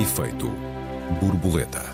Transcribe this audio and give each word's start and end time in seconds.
Efeito 0.00 0.50
borboleta. 1.20 1.84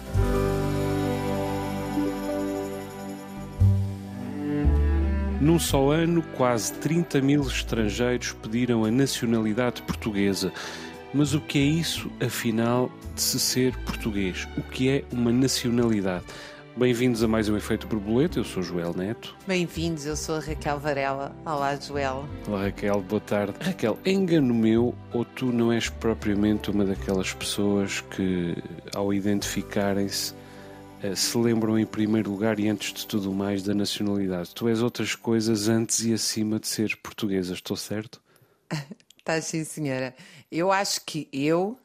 Num 5.41 5.59
só 5.59 5.91
ano, 5.91 6.23
quase 6.37 6.73
30 6.75 7.21
mil 7.21 7.43
estrangeiros 7.43 8.31
pediram 8.31 8.85
a 8.85 8.93
nacionalidade 8.93 9.83
portuguesa. 9.83 10.53
Mas 11.13 11.35
o 11.35 11.41
que 11.41 11.59
é 11.59 11.63
isso, 11.63 12.09
afinal, 12.25 12.93
de 13.13 13.23
se 13.23 13.41
ser 13.41 13.77
português? 13.79 14.47
O 14.57 14.63
que 14.63 14.89
é 14.89 15.05
uma 15.11 15.33
nacionalidade? 15.33 16.27
Bem-vindos 16.77 17.23
a 17.23 17.29
mais 17.29 17.49
um 17.49 17.57
Efeito 17.57 17.87
Borboleta, 17.87 18.39
eu 18.39 18.45
sou 18.45 18.63
Joel 18.63 18.93
Neto. 18.93 19.35
Bem-vindos, 19.47 20.05
eu 20.05 20.15
sou 20.15 20.35
a 20.35 20.41
Raquel 20.41 20.79
Varela. 20.79 21.35
Olá, 21.43 21.75
Joel. 21.77 22.29
Olá, 22.47 22.65
Raquel, 22.65 23.01
boa 23.01 23.19
tarde. 23.19 23.55
Raquel, 23.63 23.99
engano 24.05 24.53
meu 24.53 24.95
ou 25.11 25.25
tu 25.25 25.47
não 25.47 25.73
és 25.73 25.89
propriamente 25.89 26.71
uma 26.71 26.85
daquelas 26.85 27.33
pessoas 27.33 28.03
que, 28.03 28.63
ao 28.95 29.11
identificarem-se, 29.11 30.35
eh, 31.03 31.15
se 31.15 31.39
lembram 31.39 31.79
em 31.79 31.87
primeiro 31.87 32.31
lugar 32.31 32.61
e 32.61 32.69
antes 32.69 32.93
de 32.93 33.07
tudo 33.07 33.33
mais 33.33 33.63
da 33.63 33.73
nacionalidade? 33.73 34.55
Tu 34.55 34.69
és 34.69 34.83
outras 34.83 35.15
coisas 35.15 35.69
antes 35.69 36.05
e 36.05 36.13
acima 36.13 36.61
de 36.61 36.69
ser 36.69 36.95
portuguesa, 36.99 37.55
estou 37.55 37.79
certo? 37.79 38.21
Está 39.19 39.41
sim, 39.41 39.65
senhora. 39.65 40.15
Eu 40.53 40.71
acho 40.71 41.01
que 41.07 41.27
eu 41.33 41.79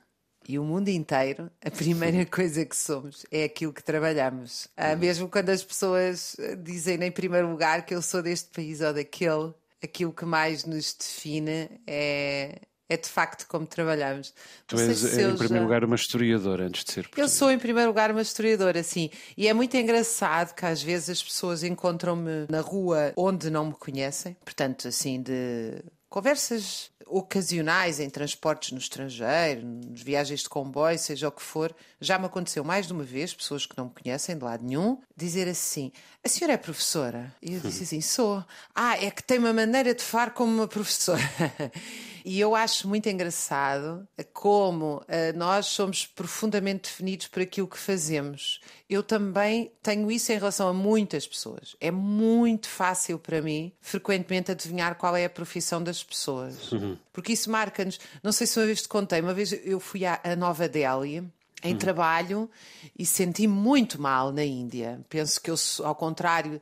e 0.52 0.60
o 0.60 0.64
mundo 0.64 0.90
inteiro, 0.90 1.50
a 1.64 1.72
primeira 1.72 2.26
coisa 2.26 2.66
que 2.66 2.76
somos 2.76 3.26
é 3.32 3.46
aquilo 3.46 3.72
que 3.72 3.82
trabalhamos. 3.82 4.68
Ah, 4.76 4.96
mesmo 4.98 5.30
quando 5.30 5.50
as 5.50 5.64
pessoas 5.64 6.36
dizem 6.62 7.02
em 7.02 7.12
primeiro 7.12 7.50
lugar 7.50 7.86
que 7.86 7.96
eu 7.96 8.02
sou 8.02 8.22
deste 8.22 8.50
país 8.50 8.82
ou 8.82 8.94
daquele, 8.94 9.54
aquilo 9.82 10.12
que 10.12 10.26
mais 10.26 10.66
nos 10.66 10.94
define 10.94 11.70
é, 11.88 12.60
é 12.90 12.98
de 12.98 13.08
facto 13.08 13.48
como 13.48 13.66
trabalhamos. 13.66 14.34
Tu 14.68 14.77
és, 14.77 15.04
em 15.05 15.35
primeiro 15.38 15.48
já... 15.48 15.62
lugar, 15.62 15.84
uma 15.85 15.96
historiadora 15.96 16.65
antes 16.65 16.84
de 16.84 16.91
ser 16.91 17.04
portuguesa. 17.04 17.26
Eu 17.26 17.30
sou, 17.30 17.49
em 17.49 17.58
primeiro 17.58 17.88
lugar, 17.88 18.12
uma 18.12 18.21
historiadora, 18.21 18.84
sim. 18.84 19.10
E 19.38 19.48
é 19.48 19.54
muito 19.54 19.77
engraçado 19.77 20.54
que 20.54 20.65
às 20.65 20.84
vezes 20.84 21.10
as 21.10 21.24
pessoas 21.24 21.63
encontram-me 21.63 22.46
na 22.49 22.60
rua 22.60 23.13
onde 23.15 23.49
não 23.49 23.68
me 23.68 23.74
conhecem, 23.74 24.36
portanto, 24.43 24.90
assim, 24.90 25.21
de 25.21 25.82
conversas 26.12 26.91
ocasionais 27.07 27.99
em 27.99 28.09
transportes 28.09 28.71
no 28.71 28.77
estrangeiro, 28.77 29.65
nas 29.65 30.01
viagens 30.01 30.41
de 30.41 30.49
comboio, 30.49 30.99
seja 30.99 31.29
o 31.29 31.31
que 31.31 31.41
for, 31.41 31.73
já 32.01 32.20
me 32.20 32.26
aconteceu 32.26 32.65
mais 32.65 32.85
de 32.85 32.93
uma 32.93 33.03
vez, 33.03 33.34
pessoas 33.34 33.65
que 33.65 33.77
não 33.77 33.85
me 33.85 33.91
conhecem 33.91 34.37
de 34.37 34.43
lado 34.43 34.63
nenhum, 34.63 34.99
dizer 35.15 35.48
assim: 35.48 35.91
A 36.23 36.27
senhora 36.27 36.53
é 36.53 36.57
professora? 36.57 37.34
E 37.41 37.53
eu 37.53 37.62
disse 37.62 37.84
assim: 37.84 38.01
Sou. 38.01 38.43
Ah, 38.76 38.98
é 38.98 39.09
que 39.09 39.23
tem 39.23 39.40
uma 39.40 39.53
maneira 39.53 39.95
de 39.95 40.03
falar 40.03 40.31
como 40.31 40.51
uma 40.53 40.68
professora. 40.68 41.21
E 42.26 42.40
eu 42.40 42.55
acho 42.55 42.88
muito 42.88 43.08
engraçado 43.10 44.08
como 44.34 44.98
uh, 44.98 45.38
nós 45.38 45.68
somos 45.68 46.05
profundamente 46.05 46.90
definidos 46.90 47.27
por 47.27 47.41
aquilo 47.41 47.68
que 47.68 47.77
fazemos. 47.77 48.62
Eu 48.90 49.02
também 49.02 49.72
tenho 49.82 50.12
isso 50.12 50.32
em 50.32 50.36
relação 50.36 50.68
a 50.68 50.74
muitas 50.74 51.27
pessoas. 51.27 51.76
É 51.80 51.92
muito 51.92 52.68
fácil 52.68 53.18
para 53.18 53.42
mim, 53.42 53.72
frequentemente, 53.80 54.52
adivinhar 54.52 54.96
qual 54.96 55.16
é 55.16 55.26
a 55.26 55.30
profissão 55.30 55.82
das 55.84 56.04
pessoas. 56.04 56.72
Uhum. 56.72 56.98
Porque 57.12 57.34
isso 57.34 57.49
marca-nos. 57.49 57.99
Não 58.22 58.32
sei 58.32 58.48
se 58.48 58.60
uma 58.60 58.66
vez 58.66 58.82
te 58.82 58.88
contei, 58.88 59.22
uma 59.22 59.34
vez 59.34 59.52
eu 59.66 59.80
fui 59.80 60.05
à, 60.05 60.20
à 60.24 60.36
Nova 60.36 60.68
Delhi 60.68 61.24
em 61.64 61.74
uhum. 61.74 61.77
trabalho 61.77 62.49
e 62.98 63.05
senti 63.05 63.48
muito 63.48 64.02
mal 64.02 64.31
na 64.31 64.44
Índia. 64.44 65.00
Penso 65.09 65.40
que 65.40 65.50
eu, 65.50 65.56
ao 65.84 65.96
contrário 65.96 66.62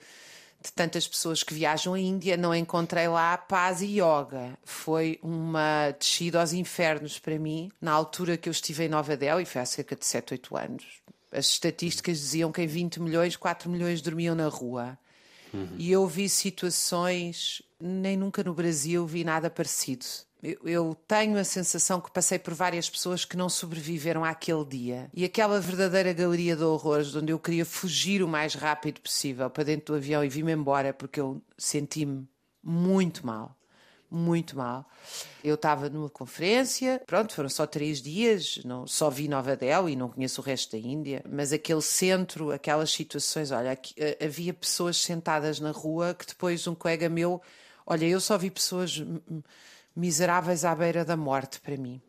de 0.61 0.71
tantas 0.73 1.07
pessoas 1.07 1.41
que 1.41 1.53
viajam 1.53 1.93
à 1.93 1.99
Índia, 1.99 2.35
não 2.35 2.53
encontrei 2.53 3.07
lá 3.07 3.37
paz 3.37 3.81
e 3.81 3.99
yoga. 3.99 4.57
Foi 4.63 5.17
uma 5.21 5.91
descida 5.97 6.41
aos 6.41 6.51
infernos 6.51 7.17
para 7.17 7.39
mim, 7.39 7.71
na 7.81 7.91
altura 7.91 8.37
que 8.37 8.49
eu 8.49 8.51
estive 8.51 8.85
em 8.85 8.89
Nova 8.89 9.15
Delhi, 9.15 9.45
foi 9.45 9.61
há 9.61 9.65
cerca 9.65 9.95
de 9.95 10.05
7, 10.05 10.33
8 10.33 10.57
anos. 10.57 10.85
As 11.31 11.47
estatísticas 11.47 12.17
diziam 12.17 12.51
que 12.51 12.61
em 12.61 12.67
20 12.67 12.99
milhões, 12.99 13.35
4 13.35 13.69
milhões 13.69 14.01
dormiam 14.01 14.35
na 14.35 14.47
rua. 14.47 14.97
Uhum. 15.53 15.75
E 15.77 15.91
eu 15.91 16.05
vi 16.07 16.27
situações, 16.27 17.61
nem 17.79 18.17
nunca 18.17 18.43
no 18.43 18.53
Brasil 18.53 19.05
vi 19.05 19.23
nada 19.23 19.49
parecido. 19.49 20.05
Eu, 20.41 20.95
tenho 21.05 21.37
a 21.37 21.43
sensação 21.43 21.99
que 21.99 22.11
passei 22.11 22.39
por 22.39 22.53
várias 22.53 22.89
pessoas 22.89 23.25
que 23.25 23.35
não 23.35 23.49
sobreviveram 23.49 24.23
àquele 24.23 24.63
dia. 24.63 25.09
E 25.13 25.25
aquela 25.25 25.59
verdadeira 25.59 26.13
galeria 26.13 26.55
de 26.55 26.63
horrores, 26.63 27.13
onde 27.13 27.33
eu 27.33 27.39
queria 27.39 27.65
fugir 27.65 28.23
o 28.23 28.27
mais 28.27 28.53
rápido 28.53 29.01
possível 29.01 29.49
para 29.49 29.65
dentro 29.65 29.93
do 29.93 29.97
avião 29.97 30.23
e 30.23 30.29
vir-me 30.29 30.53
embora 30.53 30.93
porque 30.93 31.19
eu 31.19 31.41
senti-me 31.57 32.25
muito 32.63 33.25
mal. 33.25 33.53
Muito 34.09 34.57
mal. 34.57 34.89
Eu 35.43 35.53
estava 35.53 35.87
numa 35.89 36.09
conferência, 36.09 36.99
pronto, 37.05 37.33
foram 37.33 37.49
só 37.49 37.67
três 37.67 38.01
dias, 38.01 38.59
não, 38.65 38.87
só 38.87 39.07
vi 39.07 39.27
Nova 39.27 39.55
Delhi 39.55 39.91
e 39.91 39.95
não 39.95 40.09
conheço 40.09 40.41
o 40.41 40.43
resto 40.43 40.71
da 40.71 40.79
Índia, 40.79 41.23
mas 41.29 41.53
aquele 41.53 41.81
centro, 41.81 42.51
aquelas 42.51 42.89
situações, 42.89 43.51
olha, 43.51 43.71
aqui, 43.71 43.93
eh, 43.97 44.17
havia 44.19 44.51
pessoas 44.51 44.97
sentadas 44.97 45.59
na 45.59 45.69
rua 45.69 46.15
que 46.15 46.25
depois 46.25 46.65
um 46.65 46.73
colega 46.73 47.07
meu, 47.07 47.39
olha, 47.85 48.07
eu 48.07 48.19
só 48.19 48.35
vi 48.35 48.49
pessoas 48.49 48.99
miseráveis 49.95 50.65
à 50.65 50.75
beira 50.75 51.03
da 51.03 51.17
morte 51.17 51.59
para 51.59 51.77
mim. 51.77 52.01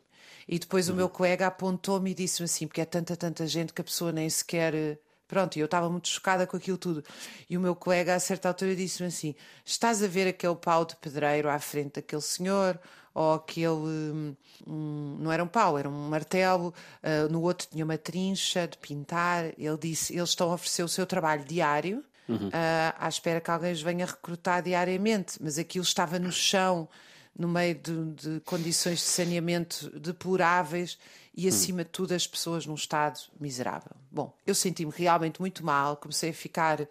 E 0.49 0.59
depois 0.59 0.89
uhum. 0.89 0.95
o 0.95 0.97
meu 0.97 1.09
colega 1.09 1.47
apontou-me 1.47 2.11
e 2.11 2.15
disse-me 2.15 2.47
assim, 2.47 2.67
porque 2.67 2.81
é 2.81 2.85
tanta, 2.85 3.17
tanta 3.17 3.47
gente 3.47 3.73
que 3.73 3.81
a 3.81 3.85
pessoa 3.85 4.11
nem 4.11 4.29
sequer. 4.29 4.75
Eh, 4.75 4.99
pronto, 5.29 5.57
e 5.57 5.61
eu 5.61 5.67
estava 5.67 5.89
muito 5.89 6.09
chocada 6.09 6.45
com 6.45 6.57
aquilo 6.57 6.77
tudo. 6.77 7.05
E 7.49 7.57
o 7.57 7.61
meu 7.61 7.77
colega, 7.77 8.17
a 8.17 8.21
certa 8.21 8.49
altura, 8.49 8.75
disse-me 8.75 9.07
assim: 9.07 9.35
Estás 9.65 10.03
a 10.03 10.09
ver 10.09 10.27
aquele 10.27 10.57
pau 10.57 10.85
de 10.85 10.97
pedreiro 10.97 11.49
à 11.49 11.59
frente 11.61 11.95
daquele 11.95 12.23
senhor? 12.23 12.79
Ou 13.15 13.35
aquele. 13.35 13.71
Hum, 13.71 14.37
um, 14.67 15.19
não 15.21 15.31
era 15.31 15.43
um 15.45 15.47
pau, 15.49 15.79
era 15.79 15.89
um 15.89 16.09
martelo. 16.09 16.75
Uh, 17.03 17.31
no 17.31 17.43
outro 17.43 17.69
tinha 17.71 17.85
uma 17.85 17.97
trincha 17.97 18.67
de 18.67 18.77
pintar. 18.77 19.53
Ele 19.57 19.79
disse: 19.79 20.17
Eles 20.17 20.31
estão 20.31 20.51
a 20.51 20.55
oferecer 20.55 20.83
o 20.83 20.89
seu 20.89 21.07
trabalho 21.07 21.45
diário. 21.45 22.05
Uhum. 22.29 22.49
Uh, 22.49 22.95
à 22.99 23.09
espera 23.09 23.41
que 23.41 23.51
alguém 23.51 23.73
os 23.73 23.83
venha 23.83 24.07
recrutar 24.07 24.63
diariamente, 24.63 25.39
mas 25.41 25.59
aquilo 25.59 25.85
estava 25.85 26.19
no 26.19 26.31
chão, 26.31 26.89
no 27.41 27.49
meio 27.49 27.75
de, 27.75 28.13
de 28.13 28.41
condições 28.41 28.99
de 28.99 29.05
saneamento 29.07 29.99
deploráveis 29.99 30.99
e, 31.35 31.49
acima 31.49 31.83
de 31.83 31.89
tudo, 31.89 32.13
as 32.13 32.27
pessoas 32.27 32.67
num 32.67 32.75
estado 32.75 33.19
miserável. 33.41 33.93
Bom, 34.11 34.37
eu 34.47 34.55
senti-me 34.55 34.93
realmente 34.95 35.41
muito 35.41 35.65
mal, 35.65 35.97
comecei 35.97 36.31
a 36.31 36.35
ficar 36.35 36.87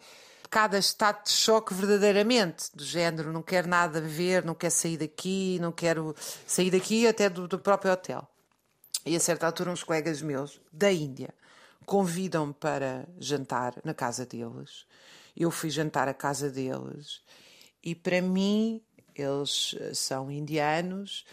cada 0.50 0.80
estado 0.80 1.26
de 1.26 1.30
choque 1.30 1.72
verdadeiramente, 1.72 2.76
do 2.76 2.84
género, 2.84 3.32
não 3.32 3.44
quero 3.44 3.68
nada 3.68 4.00
a 4.00 4.02
ver, 4.02 4.44
não 4.44 4.56
quero 4.56 4.74
sair 4.74 4.98
daqui, 4.98 5.60
não 5.62 5.72
quero 5.72 6.16
sair 6.48 6.72
daqui 6.72 7.06
até 7.06 7.30
do, 7.30 7.48
do 7.48 7.60
próprio 7.60 7.92
hotel. 7.92 8.28
E 9.06 9.16
a 9.16 9.20
certa 9.20 9.46
altura 9.46 9.70
uns 9.70 9.84
colegas 9.84 10.20
meus 10.20 10.60
da 10.74 10.92
Índia 10.92 11.31
convidam-me 11.86 12.56
para 12.56 13.08
jantar 13.20 13.76
na 13.84 13.94
casa 13.94 14.26
deles. 14.26 14.88
Eu 15.38 15.52
fui 15.52 15.70
jantar 15.70 16.08
à 16.08 16.14
casa 16.14 16.50
deles 16.50 17.22
e 17.84 17.94
para 17.94 18.20
mim 18.20 18.81
eles 19.22 19.75
eh, 19.80 19.94
são 19.94 20.31
indianos, 20.31 21.25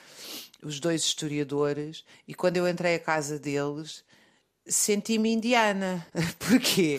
os 0.63 0.81
dois 0.81 1.03
historiadores, 1.03 2.05
e 2.27 2.35
quando 2.35 2.57
eu 2.57 2.69
entrei 2.69 2.95
à 2.95 2.99
casa 2.99 3.39
deles, 3.39 4.05
senti-me 4.67 5.33
indiana. 5.33 6.07
Porquê? 6.39 6.99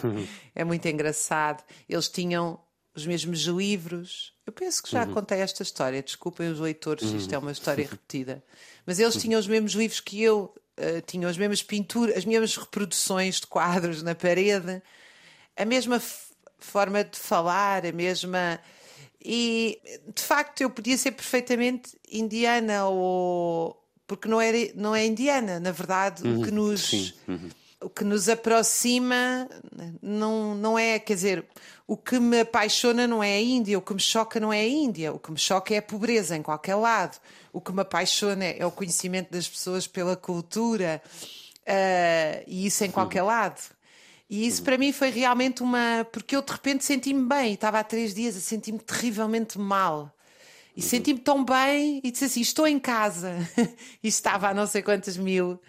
É 0.55 0.63
muito 0.63 0.87
engraçado. 0.87 1.63
Eles 1.87 2.07
tinham 2.07 2.59
os 2.95 3.05
mesmos 3.05 3.41
livros. 3.41 4.33
Eu 4.45 4.51
penso 4.51 4.81
que 4.81 4.89
já 4.91 5.05
uhum. 5.05 5.13
contei 5.13 5.39
esta 5.39 5.61
história, 5.61 6.01
desculpem 6.01 6.49
os 6.49 6.59
leitores, 6.59 7.03
uhum. 7.03 7.17
isto 7.17 7.33
é 7.33 7.37
uma 7.37 7.51
história 7.51 7.87
repetida. 7.87 8.43
Mas 8.85 8.99
eles 8.99 9.15
tinham 9.15 9.39
os 9.39 9.47
mesmos 9.47 9.73
livros 9.73 9.99
que 9.99 10.21
eu, 10.21 10.53
uh, 10.77 11.01
tinham 11.05 11.29
as 11.29 11.37
mesmas 11.37 11.61
pinturas, 11.61 12.17
as 12.17 12.25
mesmas 12.25 12.55
reproduções 12.55 13.39
de 13.39 13.47
quadros 13.47 14.01
na 14.01 14.15
parede, 14.15 14.81
a 15.55 15.65
mesma 15.65 16.01
forma 16.57 17.03
de 17.03 17.19
falar, 17.19 17.85
a 17.85 17.91
mesma 17.91 18.59
e 19.23 19.79
de 20.13 20.21
facto 20.21 20.61
eu 20.61 20.69
podia 20.69 20.97
ser 20.97 21.11
perfeitamente 21.11 21.97
indiana 22.09 22.85
ou 22.85 23.83
porque 24.05 24.29
não, 24.29 24.39
era, 24.39 24.57
não 24.73 24.95
é 24.95 25.05
indiana, 25.05 25.59
na 25.59 25.71
verdade, 25.71 26.25
uhum, 26.25 26.39
o 26.39 26.43
que 26.45 26.51
nos 26.51 27.13
uhum. 27.27 27.49
o 27.81 27.89
que 27.89 28.03
nos 28.05 28.29
aproxima 28.29 29.49
não, 30.01 30.55
não 30.55 30.79
é, 30.79 30.97
quer 30.97 31.15
dizer, 31.15 31.45
o 31.85 31.97
que 31.97 32.19
me 32.19 32.39
apaixona 32.39 33.05
não 33.05 33.21
é 33.21 33.33
a 33.33 33.41
Índia, 33.41 33.77
o 33.77 33.81
que 33.81 33.93
me 33.93 33.99
choca 33.99 34.39
não 34.39 34.51
é 34.51 34.61
a 34.61 34.67
Índia, 34.67 35.13
o 35.13 35.19
que 35.19 35.31
me 35.31 35.37
choca 35.37 35.73
é 35.73 35.77
a 35.77 35.81
pobreza 35.81 36.37
em 36.37 36.41
qualquer 36.41 36.75
lado, 36.75 37.17
o 37.51 37.59
que 37.59 37.71
me 37.71 37.81
apaixona 37.81 38.45
é 38.45 38.65
o 38.65 38.71
conhecimento 38.71 39.31
das 39.31 39.47
pessoas 39.47 39.87
pela 39.87 40.15
cultura 40.15 41.01
uh, 41.63 42.43
e 42.47 42.65
isso 42.65 42.83
em 42.83 42.91
qualquer 42.91 43.21
uhum. 43.21 43.27
lado. 43.27 43.61
E 44.29 44.45
isso 44.45 44.61
para 44.63 44.77
mim 44.77 44.91
foi 44.91 45.09
realmente 45.09 45.63
uma. 45.63 46.05
Porque 46.11 46.35
eu 46.35 46.41
de 46.41 46.51
repente 46.51 46.83
senti-me 46.83 47.25
bem, 47.25 47.53
estava 47.53 47.79
há 47.79 47.83
três 47.83 48.13
dias 48.13 48.35
a 48.35 48.39
sentir-me 48.39 48.79
terrivelmente 48.79 49.57
mal. 49.57 50.13
E 50.75 50.81
senti-me 50.81 51.19
tão 51.19 51.43
bem 51.43 52.01
e 52.03 52.11
disse 52.11 52.25
assim: 52.25 52.41
estou 52.41 52.67
em 52.67 52.79
casa. 52.79 53.35
e 54.03 54.07
estava 54.07 54.49
a 54.49 54.53
não 54.53 54.67
sei 54.67 54.81
quantas 54.81 55.17
mil 55.17 55.59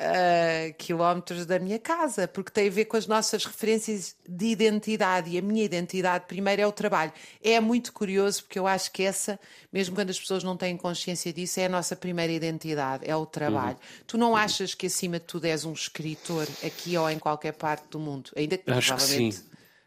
uh, 0.00 0.74
quilómetros 0.74 1.46
da 1.46 1.58
minha 1.58 1.78
casa, 1.78 2.26
porque 2.26 2.50
tem 2.50 2.68
a 2.68 2.70
ver 2.70 2.84
com 2.86 2.96
as 2.96 3.06
nossas 3.06 3.44
referências 3.44 4.16
de 4.28 4.46
identidade. 4.46 5.30
E 5.30 5.38
a 5.38 5.42
minha 5.42 5.64
identidade, 5.64 6.24
primeiro, 6.26 6.62
é 6.62 6.66
o 6.66 6.72
trabalho. 6.72 7.12
É 7.42 7.58
muito 7.60 7.92
curioso, 7.92 8.44
porque 8.44 8.58
eu 8.58 8.66
acho 8.66 8.90
que 8.92 9.02
essa, 9.02 9.38
mesmo 9.72 9.94
quando 9.94 10.10
as 10.10 10.18
pessoas 10.18 10.42
não 10.42 10.56
têm 10.56 10.76
consciência 10.76 11.32
disso, 11.32 11.60
é 11.60 11.66
a 11.66 11.68
nossa 11.68 11.94
primeira 11.96 12.32
identidade, 12.32 13.08
é 13.08 13.16
o 13.16 13.26
trabalho. 13.26 13.76
Uhum. 13.76 14.04
Tu 14.06 14.18
não 14.18 14.36
achas 14.36 14.74
que, 14.74 14.86
acima 14.86 15.18
de 15.18 15.26
tudo, 15.26 15.44
és 15.46 15.64
um 15.64 15.72
escritor 15.72 16.46
aqui 16.64 16.96
ou 16.96 17.08
em 17.10 17.18
qualquer 17.18 17.52
parte 17.52 17.84
do 17.90 17.98
mundo? 17.98 18.30
Ainda 18.36 18.56
que 18.58 18.70
acho 18.70 18.94
que 18.94 19.02
sim. 19.02 19.32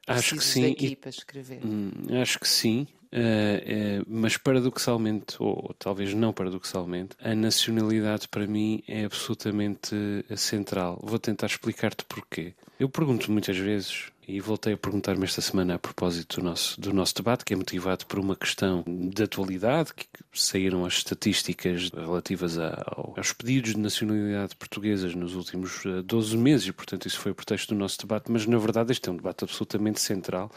Acho 0.08 0.36
que 0.36 0.44
sim. 0.44 0.76
E, 0.80 0.96
para 0.96 1.10
escrever. 1.10 1.66
Hum, 1.66 1.92
acho 2.22 2.40
que 2.40 2.48
sim. 2.48 2.88
Uh, 3.14 4.02
uh, 4.02 4.06
mas 4.08 4.38
paradoxalmente, 4.38 5.36
ou 5.40 5.74
talvez 5.78 6.14
não 6.14 6.34
paradoxalmente, 6.34 7.16
a 7.20 7.34
nacionalidade 7.34 8.28
para 8.28 8.48
mim 8.48 8.84
é 8.88 9.06
absolutamente 9.06 9.96
central. 10.36 11.00
Vou 11.04 11.20
tentar 11.20 11.48
explicar-te 11.48 12.04
porquê. 12.06 12.54
Eu 12.80 12.90
pergunto 12.90 13.32
muitas 13.32 13.58
vezes, 13.58 14.12
e 14.28 14.40
voltei 14.40 14.74
a 14.74 14.78
perguntar-me 14.78 15.24
esta 15.24 15.40
semana 15.40 15.76
a 15.76 15.80
propósito 15.80 16.40
do 16.40 16.46
nosso, 16.46 16.80
do 16.82 16.92
nosso 16.92 17.14
debate, 17.16 17.46
que 17.46 17.54
é 17.54 17.58
motivado 17.58 18.06
por 18.08 18.18
uma 18.18 18.36
questão 18.36 18.84
de 18.88 19.24
atualidade, 19.24 19.94
que 19.94 20.08
saíram 20.34 20.84
as 20.84 20.94
estatísticas 20.94 21.92
relativas 21.92 22.58
a, 22.58 22.84
aos 23.16 23.34
pedidos 23.34 23.74
de 23.74 23.80
nacionalidade 23.80 24.56
portuguesas 24.56 25.14
nos 25.14 25.36
últimos 25.36 25.84
12 26.04 26.36
eh, 26.36 26.40
meses, 26.40 26.68
e 26.68 26.74
portanto 26.74 27.08
isso 27.08 27.20
foi 27.20 27.32
o 27.32 27.36
pretexto 27.36 27.74
do 27.74 27.80
nosso 27.80 28.00
debate, 28.00 28.32
mas 28.32 28.48
na 28.48 28.58
verdade 28.58 28.92
este 28.92 29.08
é 29.08 29.12
um 29.12 29.18
debate 29.18 29.44
absolutamente 29.44 30.02
central 30.02 30.52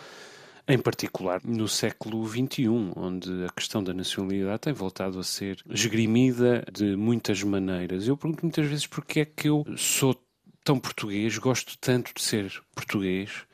em 0.68 0.78
particular 0.78 1.40
no 1.44 1.66
século 1.66 2.26
XXI, 2.28 2.68
onde 2.94 3.44
a 3.46 3.48
questão 3.48 3.82
da 3.82 3.94
nacionalidade 3.94 4.60
tem 4.60 4.72
voltado 4.74 5.18
a 5.18 5.24
ser 5.24 5.62
esgrimida 5.70 6.62
de 6.70 6.94
muitas 6.94 7.42
maneiras. 7.42 8.06
Eu 8.06 8.18
pergunto 8.18 8.44
muitas 8.44 8.66
vezes 8.66 8.86
porque 8.86 9.20
é 9.20 9.24
que 9.24 9.48
eu 9.48 9.64
sou 9.76 10.14
tão 10.62 10.78
português, 10.78 11.38
gosto 11.38 11.78
tanto 11.78 12.12
de 12.14 12.22
ser 12.22 12.62
português, 12.74 13.46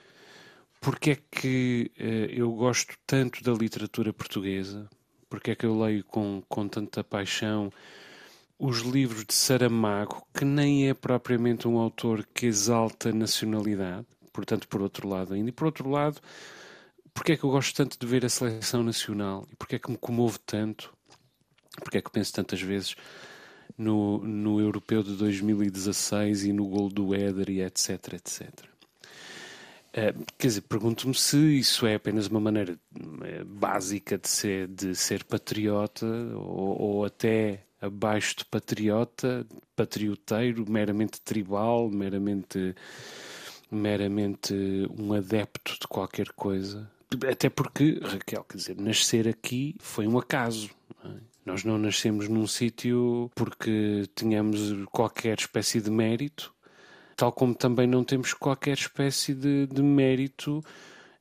porque 0.81 1.13
é 1.13 1.19
que 1.31 1.93
eh, 1.97 2.31
eu 2.31 2.51
gosto 2.51 2.97
tanto 3.07 3.45
da 3.45 3.53
literatura 3.53 4.13
portuguesa, 4.13 4.91
porque 5.31 5.53
é 5.53 5.55
que 5.55 5.65
eu 5.65 5.79
leio 5.79 6.03
com, 6.05 6.43
com 6.49 6.67
tanta 6.67 7.05
paixão 7.05 7.73
os 8.59 8.81
livros 8.81 9.25
de 9.25 9.35
Saramago, 9.35 10.27
que 10.35 10.45
nem 10.45 10.89
é 10.89 10.95
propriamente 10.95 11.69
um 11.69 11.79
autor 11.79 12.27
que 12.35 12.47
exalta 12.47 13.13
nacionalidade, 13.13 14.07
portanto, 14.33 14.67
por 14.69 14.83
outro 14.83 15.09
lado 15.09 15.35
ainda. 15.35 15.51
E 15.51 15.53
por 15.53 15.67
outro 15.67 15.89
lado, 15.89 16.21
porque 17.15 17.33
é 17.33 17.37
que 17.37 17.45
eu 17.45 17.51
gosto 17.51 17.75
tanto 17.75 17.97
de 17.99 18.07
ver 18.07 18.25
a 18.27 18.29
seleção 18.29 18.83
nacional 18.83 19.47
e 19.51 19.57
porque 19.57 19.77
é 19.77 19.79
que 19.79 19.91
me 19.91 19.97
comove 19.97 20.39
tanto, 20.45 20.93
porque 21.77 21.99
é 21.99 22.03
que 22.03 22.11
penso 22.11 22.33
tantas 22.33 22.61
vezes 22.61 22.97
no, 23.79 24.19
no 24.19 24.61
europeu 24.61 25.03
de 25.03 25.15
2016 25.17 26.45
e 26.45 26.53
no 26.53 26.67
gol 26.67 26.89
do 26.89 27.15
Éder 27.15 27.49
e 27.51 27.63
etc, 27.63 28.15
etc. 28.15 28.51
Uh, 29.97 30.27
quer 30.37 30.49
dizer, 30.49 30.63
pergunto-me 30.63 31.15
se 31.15 31.37
isso 31.57 31.87
é 31.87 31.95
apenas 31.95 32.27
uma 32.27 32.41
maneira 32.41 32.73
uh, 32.73 33.45
básica 33.45 34.19
de 34.19 34.29
ser, 34.29 34.67
de 34.67 34.93
ser 34.97 35.23
patriota 35.23 36.05
ou, 36.35 36.83
ou, 36.83 37.05
até 37.05 37.65
abaixo 37.81 38.39
de 38.39 38.45
patriota, 38.47 39.47
patrioteiro, 39.77 40.69
meramente 40.69 41.21
tribal, 41.21 41.89
meramente, 41.91 42.75
meramente 43.71 44.53
um 44.99 45.13
adepto 45.13 45.79
de 45.81 45.87
qualquer 45.87 46.33
coisa. 46.33 46.91
Até 47.31 47.49
porque, 47.49 48.01
Raquel, 48.03 48.45
quer 48.45 48.57
dizer, 48.57 48.77
nascer 48.77 49.29
aqui 49.29 49.77
foi 49.79 50.07
um 50.07 50.19
acaso. 50.19 50.71
É? 51.05 51.09
Nós 51.45 51.63
não 51.63 51.79
nascemos 51.79 52.29
num 52.29 52.47
sítio 52.47 53.31
porque 53.35 54.09
tenhamos 54.15 54.73
qualquer 54.91 55.39
espécie 55.39 55.81
de 55.81 55.91
mérito, 55.91 56.55
tal 57.17 57.33
como 57.33 57.55
também 57.55 57.87
não 57.87 58.03
temos 58.03 58.33
qualquer 58.33 58.73
espécie 58.73 59.35
de, 59.35 59.67
de 59.67 59.83
mérito 59.83 60.65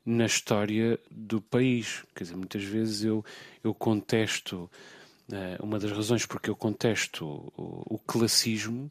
na 0.05 0.25
história 0.25 0.99
do 1.11 1.41
país. 1.41 2.03
Quer 2.15 2.23
dizer, 2.23 2.35
muitas 2.37 2.63
vezes 2.63 3.03
eu, 3.03 3.23
eu 3.63 3.73
contesto, 3.73 4.69
uh, 5.29 5.63
uma 5.63 5.77
das 5.77 5.91
razões 5.91 6.25
porque 6.25 6.49
eu 6.49 6.55
contesto 6.55 7.25
o, 7.57 7.95
o 7.95 7.99
classismo 7.99 8.89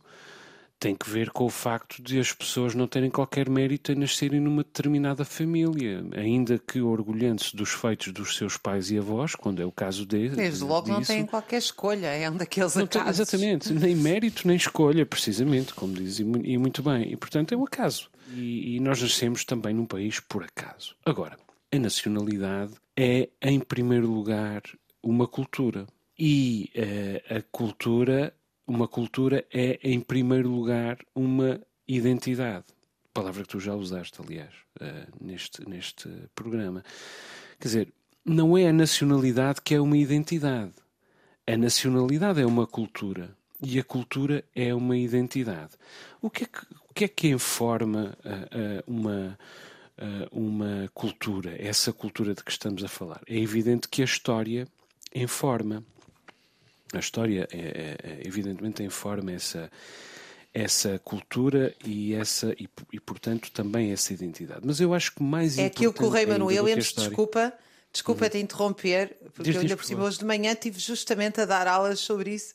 tem 0.83 0.97
que 0.97 1.09
ver 1.09 1.31
com 1.31 1.45
o 1.45 1.49
facto 1.49 2.03
de 2.03 2.19
as 2.19 2.33
pessoas 2.33 2.75
não 2.75 2.89
terem 2.89 3.09
qualquer 3.09 3.49
mérito 3.49 3.93
em 3.93 3.95
nascerem 3.95 4.41
numa 4.41 4.65
determinada 4.65 5.25
família, 5.25 6.05
ainda 6.13 6.59
que 6.59 6.81
orgulhando-se 6.81 7.55
dos 7.55 7.71
feitos 7.71 8.13
dos 8.13 8.37
seus 8.37 8.57
pais 8.57 8.91
e 8.91 8.99
avós, 8.99 9.37
quando 9.37 9.63
é 9.63 9.65
o 9.65 9.71
caso 9.71 10.05
deles. 10.05 10.35
Desde 10.35 10.65
logo 10.65 10.89
disso, 10.89 10.99
não 10.99 11.05
têm 11.05 11.25
qualquer 11.25 11.59
escolha, 11.59 12.09
é 12.09 12.29
um 12.29 12.37
daqueles 12.37 12.75
não 12.75 12.83
acasos. 12.83 13.31
Tem, 13.31 13.49
exatamente, 13.49 13.73
nem 13.73 13.95
mérito 13.95 14.43
nem 14.45 14.57
escolha, 14.57 15.07
precisamente, 15.07 15.73
como 15.73 15.95
diz, 15.95 16.19
e 16.19 16.25
muito 16.59 16.83
bem. 16.83 17.13
E 17.13 17.17
portanto 17.17 17.53
é 17.53 17.57
um 17.57 17.63
acaso. 17.63 18.11
E, 18.35 18.75
e 18.75 18.81
nós 18.81 19.01
nascemos 19.01 19.45
também 19.45 19.73
num 19.73 19.87
país 19.87 20.19
por 20.19 20.43
acaso. 20.43 20.97
Agora, 21.07 21.39
a 21.73 21.79
nacionalidade 21.79 22.73
é, 22.99 23.29
em 23.41 23.61
primeiro 23.61 24.11
lugar, 24.11 24.63
uma 25.01 25.29
cultura. 25.29 25.87
E 26.19 26.71
uh, 26.77 27.37
a 27.37 27.43
cultura 27.53 28.35
uma 28.73 28.89
cultura 28.89 29.45
é, 29.53 29.79
em 29.83 30.01
primeiro 30.01 30.49
lugar, 30.49 30.97
uma 31.15 31.61
identidade. 31.87 32.65
Palavra 33.13 33.43
que 33.43 33.51
tu 33.51 33.61
já 33.61 33.75
usaste, 33.75 34.19
aliás, 34.23 34.55
uh, 34.81 35.13
neste, 35.21 35.69
neste 35.69 36.09
programa. 36.35 36.83
Quer 37.61 37.69
dizer, 37.69 37.93
não 38.25 38.57
é 38.57 38.69
a 38.69 38.73
nacionalidade 38.73 39.61
que 39.61 39.75
é 39.75 39.81
uma 39.81 39.99
identidade. 39.99 40.73
A 41.47 41.55
nacionalidade 41.55 42.41
é 42.41 42.47
uma 42.47 42.67
cultura 42.67 43.37
e 43.63 43.79
a 43.79 43.85
cultura 43.85 44.43
é 44.55 44.75
uma 44.75 44.97
identidade. 44.97 45.73
O 46.23 46.31
que 46.31 46.45
é 46.45 46.47
que, 46.47 46.67
que, 46.95 47.05
é 47.05 47.09
que 47.09 47.29
informa 47.29 48.17
uh, 48.25 48.89
uh, 48.89 48.91
uma, 48.91 49.39
uma 50.31 50.91
cultura, 50.95 51.55
essa 51.63 51.93
cultura 51.93 52.35
de 52.35 52.43
que 52.43 52.51
estamos 52.51 52.83
a 52.83 52.89
falar? 52.89 53.21
É 53.29 53.37
evidente 53.37 53.87
que 53.87 54.01
a 54.01 54.07
história 54.07 54.67
informa 55.15 55.85
a 56.99 57.01
história, 57.01 57.49
é, 57.53 57.59
é, 57.59 57.97
é, 58.03 58.21
evidentemente, 58.27 58.83
informa 58.83 59.33
essa, 59.33 59.71
essa 60.53 60.99
cultura 60.99 61.75
e, 61.85 62.15
essa, 62.15 62.53
e, 62.59 62.69
e, 62.93 63.01
portanto, 63.01 63.51
também 63.51 63.93
essa 63.93 64.13
identidade. 64.13 64.61
Mas 64.65 64.81
eu 64.81 64.95
acho 64.95 65.15
que 65.15 65.23
mais 65.23 65.59
é 65.59 65.67
importante. 65.67 65.85
É 65.85 65.89
aquilo 65.89 65.93
que 65.93 66.05
o 66.05 66.09
Raymond 66.09 66.43
Williams, 66.43 66.87
história... 66.87 67.09
desculpa, 67.11 67.53
desculpa 67.93 68.25
uhum. 68.25 68.31
te 68.31 68.39
interromper, 68.39 69.17
porque 69.35 69.45
diz, 69.45 69.55
eu 69.55 69.63
ainda 69.63 69.77
por 69.77 69.85
cima 69.85 70.05
hoje 70.05 70.19
de 70.19 70.25
manhã 70.25 70.53
estive 70.53 70.79
justamente 70.79 71.41
a 71.41 71.45
dar 71.45 71.67
aulas 71.67 72.01
sobre 72.01 72.35
isso 72.35 72.55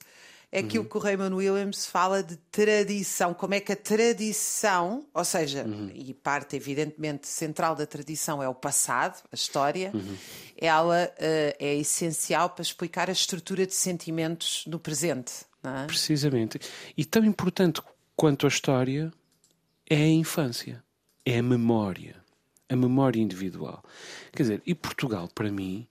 é 0.52 0.60
aquilo 0.60 0.84
uhum. 0.84 0.90
que 0.90 0.98
o 0.98 1.00
Raymond 1.00 1.36
Williams 1.36 1.86
fala 1.86 2.24
de 2.24 2.38
tradição, 2.52 3.34
como 3.34 3.54
é 3.54 3.60
que 3.60 3.74
a 3.74 3.76
tradição, 3.76 5.06
ou 5.14 5.26
seja, 5.26 5.64
uhum. 5.64 5.92
e 5.94 6.14
parte 6.14 6.56
evidentemente 6.56 7.28
central 7.28 7.76
da 7.76 7.86
tradição 7.86 8.42
é 8.42 8.48
o 8.48 8.56
passado, 8.56 9.22
a 9.30 9.36
história, 9.36 9.92
uhum. 9.94 10.16
ela 10.58 11.12
uh, 11.14 11.56
é 11.60 11.76
essencial 11.76 12.50
para 12.50 12.62
explicar 12.62 13.10
a 13.10 13.12
estrutura 13.12 13.68
de 13.68 13.74
sentimentos 13.74 14.64
no 14.68 14.80
presente. 14.80 15.34
É? 15.64 15.86
Precisamente. 15.86 16.60
E 16.96 17.04
tão 17.04 17.26
importante 17.26 17.82
quanto 18.16 18.46
a 18.46 18.50
história 18.50 19.12
é 19.90 19.98
a 19.98 20.08
infância, 20.08 20.82
é 21.26 21.40
a 21.40 21.44
memória, 21.44 22.16
a 22.70 22.76
memória 22.76 23.20
individual. 23.20 23.84
Quer 24.32 24.44
dizer, 24.44 24.62
e 24.66 24.74
Portugal, 24.74 25.28
para 25.36 25.52
mim, 25.52 25.86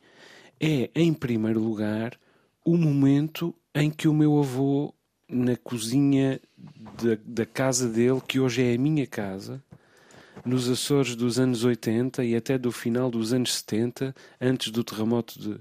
é, 0.59 0.91
em 0.95 1.13
primeiro 1.13 1.61
lugar, 1.61 2.19
o 2.65 2.77
momento 2.77 3.55
em 3.77 3.91
que 3.91 4.09
o 4.09 4.15
meu 4.15 4.39
avô, 4.39 4.95
na 5.29 5.55
cozinha 5.57 6.41
da, 6.57 7.19
da 7.23 7.47
casa 7.47 7.89
dele, 7.89 8.23
que 8.27 8.41
hoje 8.41 8.63
é 8.63 8.75
a 8.75 8.79
minha 8.79 9.07
casa, 9.07 9.63
nos 10.45 10.69
Açores 10.69 11.15
dos 11.15 11.39
anos 11.39 11.63
80 11.63 12.25
e 12.25 12.35
até 12.35 12.57
do 12.57 12.73
final 12.73 13.11
dos 13.11 13.35
anos 13.35 13.55
70, 13.57 14.15
antes 14.41 14.71
do 14.71 14.83
terremoto 14.83 15.39
de, 15.39 15.59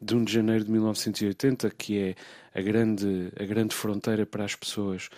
de 0.00 0.14
1 0.14 0.24
de 0.24 0.32
janeiro 0.32 0.64
de 0.64 0.70
1980, 0.70 1.70
que 1.70 1.98
é 1.98 2.14
a 2.54 2.60
grande, 2.60 3.32
a 3.40 3.44
grande 3.44 3.74
fronteira 3.74 4.26
para 4.26 4.44
as 4.44 4.54
pessoas 4.54 5.08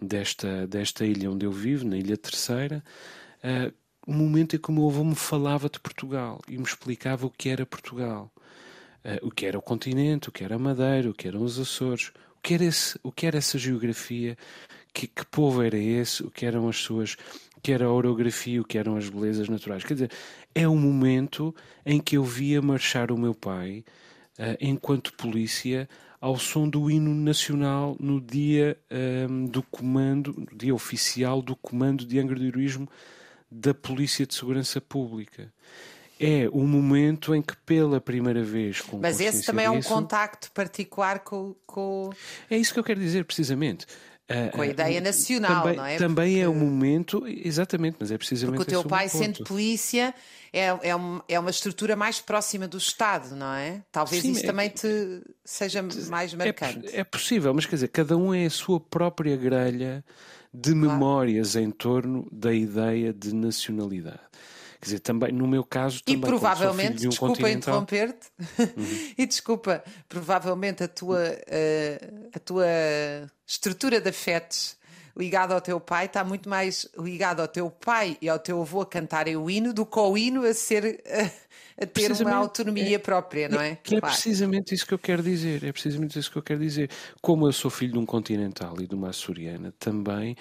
desta, 0.00 0.66
desta 0.66 1.06
ilha 1.06 1.30
onde 1.30 1.46
eu 1.46 1.52
vivo, 1.52 1.86
na 1.86 1.96
Ilha 1.96 2.16
Terceira, 2.16 2.82
uh, 3.44 3.72
o 4.04 4.12
momento 4.12 4.56
em 4.56 4.58
que 4.58 4.68
o 4.68 4.72
meu 4.72 4.88
avô 4.88 5.04
me 5.04 5.14
falava 5.14 5.68
de 5.68 5.78
Portugal 5.78 6.40
e 6.48 6.58
me 6.58 6.64
explicava 6.64 7.26
o 7.26 7.30
que 7.30 7.48
era 7.48 7.64
Portugal 7.64 8.32
o 9.22 9.30
que 9.30 9.46
era 9.46 9.58
o 9.58 9.62
continente, 9.62 10.28
o 10.28 10.32
que 10.32 10.44
era 10.44 10.56
a 10.56 10.58
Madeira, 10.58 11.10
o 11.10 11.14
que 11.14 11.28
eram 11.28 11.42
os 11.42 11.58
Açores, 11.58 12.12
o 12.38 12.42
que 12.42 12.54
era, 12.54 12.64
esse, 12.64 12.98
o 13.02 13.12
que 13.12 13.26
era 13.26 13.38
essa 13.38 13.58
geografia, 13.58 14.36
que, 14.92 15.06
que 15.06 15.26
povo 15.26 15.62
era 15.62 15.76
esse, 15.76 16.22
o 16.22 16.30
que 16.30 16.46
eram 16.46 16.68
as 16.68 16.76
suas, 16.76 17.16
o 17.56 17.60
que 17.60 17.72
era 17.72 17.86
a 17.86 17.92
orografia, 17.92 18.60
o 18.60 18.64
que 18.64 18.78
eram 18.78 18.96
as 18.96 19.08
belezas 19.08 19.48
naturais. 19.48 19.84
Quer 19.84 19.94
dizer, 19.94 20.10
é 20.54 20.68
um 20.68 20.78
momento 20.78 21.54
em 21.84 22.00
que 22.00 22.16
eu 22.16 22.24
via 22.24 22.62
marchar 22.62 23.10
o 23.10 23.18
meu 23.18 23.34
pai, 23.34 23.84
uh, 24.38 24.56
enquanto 24.60 25.12
polícia, 25.14 25.88
ao 26.20 26.38
som 26.38 26.66
do 26.66 26.90
hino 26.90 27.14
nacional 27.14 27.96
no 28.00 28.18
dia 28.18 28.78
um, 28.90 28.96
ehm, 28.96 29.46
do 29.46 29.62
comando, 29.62 30.32
no 30.50 30.56
dia 30.56 30.74
oficial 30.74 31.42
do 31.42 31.54
comando 31.54 32.06
de 32.06 32.16
Heroísmo 32.16 32.88
da 33.50 33.74
Polícia 33.74 34.24
de 34.24 34.34
Segurança 34.34 34.80
Pública 34.80 35.52
é 36.20 36.48
o 36.52 36.60
momento 36.66 37.34
em 37.34 37.42
que 37.42 37.56
pela 37.58 38.00
primeira 38.00 38.42
vez 38.42 38.80
com 38.80 38.98
Mas 38.98 39.20
esse 39.20 39.44
também 39.44 39.66
disso, 39.70 39.76
é 39.92 39.96
um 39.96 40.00
contacto 40.02 40.50
particular 40.52 41.20
com, 41.20 41.54
com... 41.66 42.10
É 42.50 42.56
isso 42.56 42.72
que 42.72 42.78
eu 42.80 42.84
quero 42.84 43.00
dizer 43.00 43.24
precisamente. 43.24 43.86
Com 44.52 44.62
a 44.62 44.66
ideia 44.66 45.02
nacional, 45.02 45.62
também, 45.64 45.76
não 45.76 45.84
é? 45.84 45.96
Também 45.98 46.40
é 46.40 46.48
o 46.48 46.54
momento, 46.54 47.24
exatamente, 47.26 47.98
mas 48.00 48.10
é 48.10 48.16
precisamente 48.16 48.56
Porque 48.56 48.74
o 48.74 48.80
teu 48.80 48.88
pai, 48.88 49.06
ponto. 49.06 49.22
sendo 49.22 49.44
polícia, 49.44 50.14
é, 50.50 50.68
é, 50.82 50.94
uma, 50.94 51.22
é 51.28 51.38
uma 51.38 51.50
estrutura 51.50 51.94
mais 51.94 52.20
próxima 52.22 52.66
do 52.66 52.78
Estado, 52.78 53.36
não 53.36 53.52
é? 53.52 53.82
Talvez 53.92 54.22
Sim, 54.22 54.30
isso 54.32 54.40
é- 54.42 54.46
também 54.46 54.70
te 54.70 55.20
seja 55.44 55.82
mais 56.08 56.32
É, 56.32 56.36
marcante. 56.38 56.80
poss- 56.80 56.94
é 56.94 57.04
possível, 57.04 57.52
mas 57.52 57.66
quer 57.66 57.76
dizer, 57.76 57.88
cada 57.88 58.16
um 58.16 58.32
é 58.32 58.46
a 58.46 58.50
sua 58.50 58.80
própria 58.80 59.36
grelha 59.36 60.02
de 60.54 60.74
memórias 60.74 61.54
em 61.54 61.70
torno 61.70 62.26
da 62.32 62.54
ideia 62.54 63.12
de 63.12 63.34
nacionalidade. 63.34 64.20
Quer 64.84 64.90
dizer, 64.90 64.98
também, 65.00 65.32
no 65.32 65.46
meu 65.48 65.64
caso, 65.64 66.00
E 66.06 66.12
também, 66.14 66.20
sou 66.20 66.28
provavelmente, 66.38 66.98
de 66.98 67.06
um 67.06 67.10
desculpa 67.10 67.34
continental, 67.36 67.74
Uhum. 67.78 67.82
interromper-te, 67.84 68.26
e 69.16 69.26
desculpa, 69.26 69.82
provavelmente 70.08 70.82
a 70.84 70.88
tua, 70.88 71.22
eh, 71.46 71.98
a 72.34 72.38
tua 72.38 72.66
estrutura 73.46 73.98
de 74.00 74.10
afetos 74.10 74.76
ligada 75.16 75.54
ao 75.54 75.60
teu 75.60 75.78
pai 75.80 76.06
está 76.06 76.24
muito 76.24 76.48
mais 76.48 76.88
ligada 76.98 77.40
ao 77.40 77.48
teu 77.48 77.70
pai 77.70 78.18
e 78.20 78.28
ao 78.28 78.38
teu 78.38 78.60
avô 78.60 78.80
a 78.80 78.86
cantarem 78.86 79.36
o 79.36 79.48
hino 79.48 79.72
do 79.72 79.86
que 79.86 79.98
ao 79.98 80.18
hino 80.18 80.44
a 80.44 80.52
ser 80.52 81.00
eh, 81.06 81.30
a, 81.80 81.86
ter 81.86 82.10
uma 82.20 82.34
autonomia 82.34 82.98
própria, 82.98 83.48
não 83.48 83.60
é? 83.60 83.76
Que 83.76 83.96
é 83.96 84.00
Claro. 84.00 84.14
precisamente 84.14 84.74
isso 84.74 84.84
que 84.86 84.92
eu 84.94 84.98
quero 84.98 85.22
dizer. 85.22 85.62
É 85.64 85.72
precisamente 85.72 86.18
isso 86.18 86.30
que 86.30 86.36
eu 86.38 86.42
quero 86.42 86.60
dizer. 86.60 86.90
Como 87.22 87.46
eu 87.46 87.52
sou 87.52 87.70
filho 87.70 87.92
de 87.92 87.98
um 87.98 88.06
continental 88.06 88.74
e 88.80 88.86
de 88.88 88.94
uma 88.94 89.10
açoriana, 89.10 89.72
também 89.78 90.36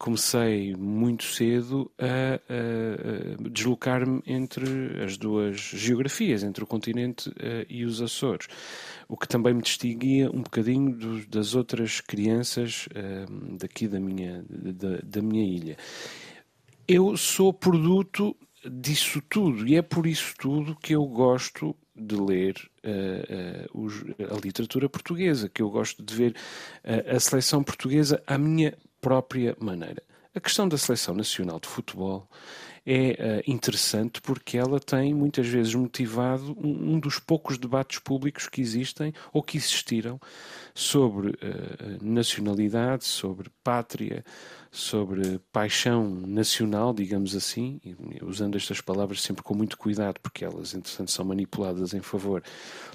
comecei 0.00 0.74
muito 0.74 1.24
cedo 1.24 1.92
a, 1.98 2.04
a- 2.06 3.44
a 3.44 3.48
deslocar-me 3.50 4.22
entre 4.26 4.64
as 5.04 5.18
duas 5.18 5.56
geografias, 5.60 6.42
entre 6.42 6.64
o 6.64 6.66
continente 6.66 7.30
eh, 7.38 7.66
e 7.68 7.84
os 7.84 8.00
Açores. 8.00 8.48
O 9.06 9.14
que 9.16 9.28
também 9.28 9.52
me 9.52 9.60
distinguia 9.60 10.30
um 10.30 10.40
bocadinho 10.42 10.96
dos- 10.96 11.26
das 11.26 11.54
outras 11.54 12.00
crianças 12.00 12.88
eh, 12.94 13.26
daqui 13.58 13.86
da 13.86 14.00
minha, 14.00 14.42
da, 14.48 14.98
da 15.04 15.20
minha 15.20 15.44
ilha. 15.44 15.76
Eu 16.88 17.14
sou 17.16 17.52
produto 17.52 18.34
disso 18.70 19.22
tudo 19.28 19.66
e 19.68 19.76
é 19.76 19.82
por 19.82 20.06
isso 20.06 20.34
tudo 20.38 20.76
que 20.76 20.94
eu 20.94 21.04
gosto 21.06 21.76
de 21.94 22.16
ler 22.16 22.54
eh, 22.82 23.26
eh, 23.28 23.66
os- 23.74 24.02
a 24.18 24.38
literatura 24.42 24.88
portuguesa, 24.88 25.46
que 25.48 25.60
eu 25.60 25.68
gosto 25.70 26.02
de 26.02 26.14
ver 26.14 26.34
eh, 26.84 27.04
a 27.16 27.20
seleção 27.20 27.62
portuguesa 27.62 28.22
à 28.26 28.38
minha 28.38 28.74
própria 29.00 29.56
maneira. 29.60 30.02
A 30.32 30.38
questão 30.38 30.68
da 30.68 30.78
seleção 30.78 31.12
nacional 31.14 31.58
de 31.58 31.66
futebol 31.66 32.28
é 32.86 33.16
eh, 33.18 33.42
interessante 33.48 34.20
porque 34.20 34.56
ela 34.56 34.78
tem 34.78 35.12
muitas 35.12 35.46
vezes 35.46 35.74
motivado 35.74 36.56
um, 36.56 36.94
um 36.94 37.00
dos 37.00 37.18
poucos 37.18 37.58
debates 37.58 37.98
públicos 37.98 38.48
que 38.48 38.60
existem 38.60 39.12
ou 39.32 39.42
que 39.42 39.56
existiram 39.56 40.20
sobre 40.72 41.36
eh, 41.42 41.98
nacionalidade, 42.00 43.04
sobre 43.04 43.50
pátria, 43.64 44.24
sobre 44.70 45.40
paixão 45.52 46.08
nacional, 46.08 46.94
digamos 46.94 47.34
assim, 47.34 47.80
usando 48.22 48.56
estas 48.56 48.80
palavras 48.80 49.20
sempre 49.22 49.42
com 49.42 49.54
muito 49.54 49.76
cuidado, 49.76 50.20
porque 50.20 50.44
elas, 50.44 50.74
entretanto, 50.74 51.10
são 51.10 51.24
manipuladas 51.24 51.92
em 51.92 52.00
favor 52.00 52.40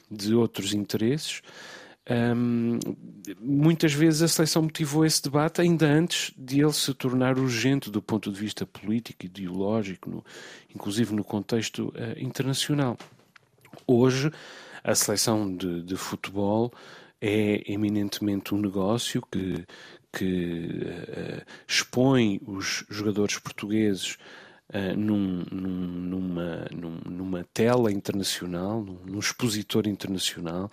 de 0.09 0.33
outros 0.33 0.73
interesses. 0.73 1.41
Hum, 2.07 2.77
muitas 3.39 3.91
vezes 3.91 4.21
a 4.21 4.27
seleção 4.27 4.61
motivou 4.61 5.03
esse 5.05 5.23
debate 5.23 5.59
ainda 5.61 5.87
antes 5.87 6.31
de 6.37 6.61
ele 6.61 6.71
se 6.71 6.93
tornar 6.93 7.39
urgente 7.39 7.89
do 7.89 7.99
ponto 7.99 8.31
de 8.31 8.39
vista 8.39 8.63
político, 8.65 9.25
ideológico, 9.25 10.09
no- 10.09 10.25
inclusive 10.73 11.15
no 11.15 11.23
contexto 11.23 11.91
eh, 11.95 12.15
internacional. 12.21 12.95
Hoje, 13.87 14.31
a 14.83 14.93
seleção 14.93 15.55
de, 15.55 15.81
de 15.81 15.95
futebol 15.95 16.71
é 17.19 17.63
eminentemente 17.71 18.53
um 18.53 18.59
negócio 18.59 19.23
que, 19.31 19.65
que 20.13 20.69
eh, 21.07 21.43
expõe 21.67 22.39
os 22.45 22.85
jogadores 22.87 23.39
portugueses 23.39 24.17
eh, 24.69 24.95
num- 24.95 25.43
num- 25.51 26.01
numa, 26.11 26.67
num- 26.71 27.01
numa 27.09 27.43
tela 27.51 27.91
internacional, 27.91 28.83
num, 28.83 28.99
num 29.05 29.19
expositor 29.19 29.87
internacional. 29.87 30.69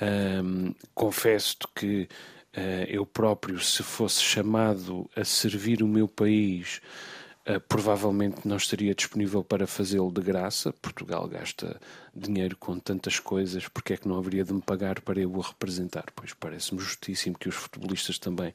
Ahm, 0.00 0.72
Confesso-te 0.94 1.66
que 1.74 2.08
eh, 2.52 2.86
eu 2.88 3.06
próprio, 3.06 3.60
se 3.60 3.82
fosse 3.82 4.22
chamado 4.22 5.08
a 5.16 5.24
servir 5.24 5.82
o 5.82 5.88
meu 5.88 6.08
país, 6.08 6.80
Uh, 6.80 7.19
provavelmente 7.58 8.46
não 8.46 8.56
estaria 8.56 8.94
disponível 8.94 9.42
para 9.42 9.66
fazê-lo 9.66 10.12
de 10.12 10.20
graça. 10.20 10.72
Portugal 10.74 11.26
gasta 11.26 11.80
dinheiro 12.14 12.56
com 12.56 12.78
tantas 12.78 13.18
coisas, 13.18 13.66
porque 13.68 13.94
é 13.94 13.96
que 13.96 14.06
não 14.06 14.18
haveria 14.18 14.44
de 14.44 14.52
me 14.52 14.60
pagar 14.60 15.00
para 15.00 15.20
eu 15.20 15.32
o 15.32 15.40
representar? 15.40 16.04
Pois 16.14 16.34
parece-me 16.34 16.80
justíssimo 16.80 17.38
que 17.38 17.48
os 17.48 17.54
futebolistas 17.54 18.18
também 18.18 18.52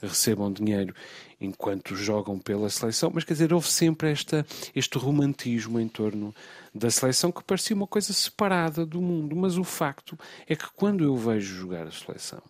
recebam 0.00 0.52
dinheiro 0.52 0.94
enquanto 1.40 1.94
jogam 1.94 2.38
pela 2.38 2.70
seleção, 2.70 3.10
mas 3.12 3.24
quer 3.24 3.34
dizer, 3.34 3.52
houve 3.52 3.68
sempre 3.68 4.10
esta, 4.10 4.46
este 4.74 4.96
romantismo 4.96 5.78
em 5.78 5.88
torno 5.88 6.34
da 6.74 6.90
seleção 6.90 7.30
que 7.30 7.44
parecia 7.44 7.76
uma 7.76 7.86
coisa 7.86 8.12
separada 8.12 8.86
do 8.86 9.02
mundo, 9.02 9.36
mas 9.36 9.58
o 9.58 9.64
facto 9.64 10.18
é 10.48 10.56
que 10.56 10.70
quando 10.74 11.04
eu 11.04 11.16
vejo 11.16 11.54
jogar 11.54 11.86
a 11.86 11.90
seleção, 11.90 12.42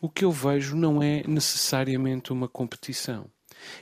o 0.00 0.08
que 0.08 0.24
eu 0.24 0.32
vejo 0.32 0.76
não 0.76 1.02
é 1.02 1.22
necessariamente 1.26 2.32
uma 2.32 2.48
competição 2.48 3.26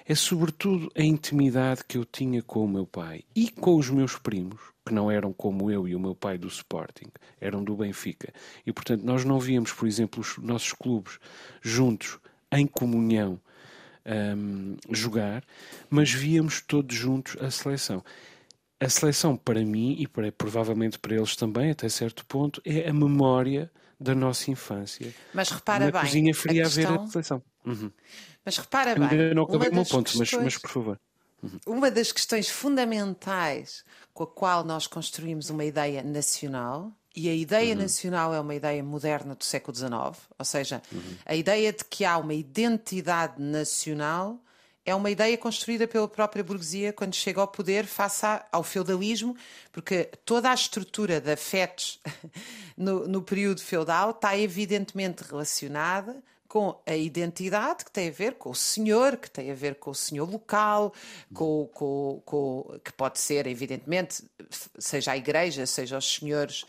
é 0.06 0.14
sobretudo 0.14 0.90
a 0.96 1.02
intimidade 1.02 1.82
que 1.86 1.96
eu 1.98 2.04
tinha 2.04 2.42
com 2.42 2.64
o 2.64 2.68
meu 2.68 2.86
pai 2.86 3.22
e 3.34 3.50
com 3.50 3.76
os 3.76 3.90
meus 3.90 4.16
primos, 4.18 4.60
que 4.86 4.92
não 4.94 5.10
eram 5.10 5.32
como 5.32 5.70
eu 5.70 5.86
e 5.86 5.94
o 5.94 6.00
meu 6.00 6.14
pai 6.14 6.38
do 6.38 6.48
Sporting, 6.48 7.08
eram 7.40 7.62
do 7.62 7.76
Benfica. 7.76 8.32
E 8.66 8.72
portanto 8.72 9.02
nós 9.02 9.24
não 9.24 9.38
víamos, 9.38 9.72
por 9.72 9.86
exemplo, 9.86 10.20
os 10.20 10.38
nossos 10.38 10.72
clubes 10.72 11.18
juntos, 11.60 12.18
em 12.50 12.66
comunhão, 12.66 13.38
hum, 14.36 14.76
jogar, 14.90 15.44
mas 15.90 16.10
víamos 16.10 16.60
todos 16.62 16.96
juntos 16.96 17.36
a 17.42 17.50
seleção. 17.50 18.02
A 18.80 18.88
seleção, 18.88 19.36
para 19.36 19.64
mim, 19.64 19.96
e 19.98 20.06
para, 20.06 20.30
provavelmente 20.30 20.98
para 20.98 21.16
eles 21.16 21.34
também, 21.34 21.70
até 21.72 21.88
certo 21.88 22.24
ponto, 22.24 22.62
é 22.64 22.88
a 22.88 22.92
memória 22.92 23.70
da 24.00 24.14
nossa 24.14 24.50
infância. 24.52 25.12
Mas 25.34 25.50
repara 25.50 25.86
Na 25.86 25.90
bem, 25.90 26.00
cozinha 26.00 26.34
fria 26.34 26.64
a, 26.64 26.68
ver 26.68 26.86
questão- 26.86 27.04
a 27.04 27.08
seleção. 27.08 27.42
Uhum. 27.64 27.90
mas 28.44 28.56
repara 28.56 28.94
bem, 28.94 29.08
Ainda 29.08 29.34
não 29.34 29.42
acabei 29.42 29.68
o 29.68 29.74
meu 29.74 29.84
ponto, 29.84 30.10
mas, 30.16 30.28
questões- 30.30 30.44
mas 30.44 30.58
por 30.58 30.70
favor. 30.70 31.00
Uma 31.66 31.90
das 31.90 32.10
questões 32.10 32.48
fundamentais 32.48 33.84
com 34.12 34.24
a 34.24 34.26
qual 34.26 34.64
nós 34.64 34.86
construímos 34.86 35.50
uma 35.50 35.64
ideia 35.64 36.02
nacional, 36.02 36.92
e 37.14 37.28
a 37.28 37.34
ideia 37.34 37.74
nacional 37.74 38.32
é 38.34 38.40
uma 38.40 38.54
ideia 38.54 38.82
moderna 38.82 39.34
do 39.34 39.44
século 39.44 39.76
XIX, 39.76 39.92
ou 40.38 40.44
seja, 40.44 40.82
a 41.24 41.34
ideia 41.34 41.72
de 41.72 41.84
que 41.84 42.04
há 42.04 42.16
uma 42.18 42.34
identidade 42.34 43.40
nacional 43.42 44.40
é 44.84 44.94
uma 44.94 45.10
ideia 45.10 45.36
construída 45.36 45.86
pela 45.86 46.08
própria 46.08 46.42
burguesia 46.42 46.92
quando 46.92 47.14
chega 47.14 47.40
ao 47.40 47.48
poder 47.48 47.84
face 47.86 48.24
ao 48.50 48.62
feudalismo, 48.64 49.36
porque 49.70 50.10
toda 50.24 50.50
a 50.50 50.54
estrutura 50.54 51.20
de 51.20 51.30
afetos 51.30 52.00
no, 52.76 53.06
no 53.06 53.22
período 53.22 53.60
feudal 53.60 54.10
está 54.10 54.36
evidentemente 54.38 55.22
relacionada 55.22 56.22
com 56.48 56.80
a 56.86 56.96
identidade 56.96 57.84
que 57.84 57.90
tem 57.90 58.08
a 58.08 58.12
ver 58.12 58.34
com 58.36 58.50
o 58.50 58.54
senhor, 58.54 59.18
que 59.18 59.30
tem 59.30 59.50
a 59.50 59.54
ver 59.54 59.74
com 59.74 59.90
o 59.90 59.94
senhor 59.94 60.28
local, 60.28 60.94
com, 61.34 61.68
com, 61.74 62.22
com- 62.24 62.80
que 62.82 62.92
pode 62.92 63.20
ser, 63.20 63.46
evidentemente, 63.46 64.24
seja 64.78 65.12
a 65.12 65.16
igreja, 65.16 65.66
seja 65.66 65.98
os 65.98 66.16
senhores 66.16 66.64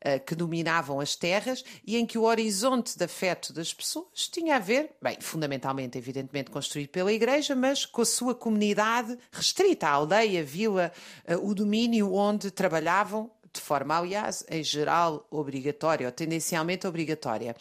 eh, 0.00 0.20
que 0.20 0.36
dominavam 0.36 1.00
as 1.00 1.16
terras, 1.16 1.64
e 1.84 1.96
em 1.96 2.06
que 2.06 2.16
o 2.16 2.22
horizonte 2.22 2.96
de 2.96 3.04
afeto 3.04 3.52
das 3.52 3.74
pessoas 3.74 4.28
tinha 4.28 4.54
a 4.54 4.60
ver, 4.60 4.92
bem, 5.02 5.16
fundamentalmente, 5.20 5.98
evidentemente, 5.98 6.52
construído 6.52 6.90
pela 6.90 7.12
igreja, 7.12 7.56
mas 7.56 7.84
com 7.84 8.02
a 8.02 8.06
sua 8.06 8.36
comunidade 8.36 9.18
restrita, 9.32 9.88
a 9.88 9.90
aldeia, 9.90 10.40
a 10.40 10.44
vila, 10.44 10.92
eh, 11.24 11.36
o 11.36 11.52
domínio 11.54 12.14
onde 12.14 12.52
trabalhavam 12.52 13.28
de 13.52 13.60
forma, 13.60 13.96
aliás, 13.98 14.44
em 14.48 14.62
geral 14.62 15.26
obrigatória, 15.30 16.06
ou 16.06 16.12
tendencialmente 16.12 16.86
obrigatória. 16.86 17.56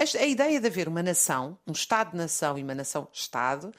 A 0.00 0.24
ideia 0.26 0.58
de 0.58 0.66
haver 0.66 0.88
uma 0.88 1.02
nação, 1.02 1.58
um 1.66 1.72
Estado-nação 1.72 2.58
e 2.58 2.62
uma 2.62 2.74
nação-Estado, 2.74 3.70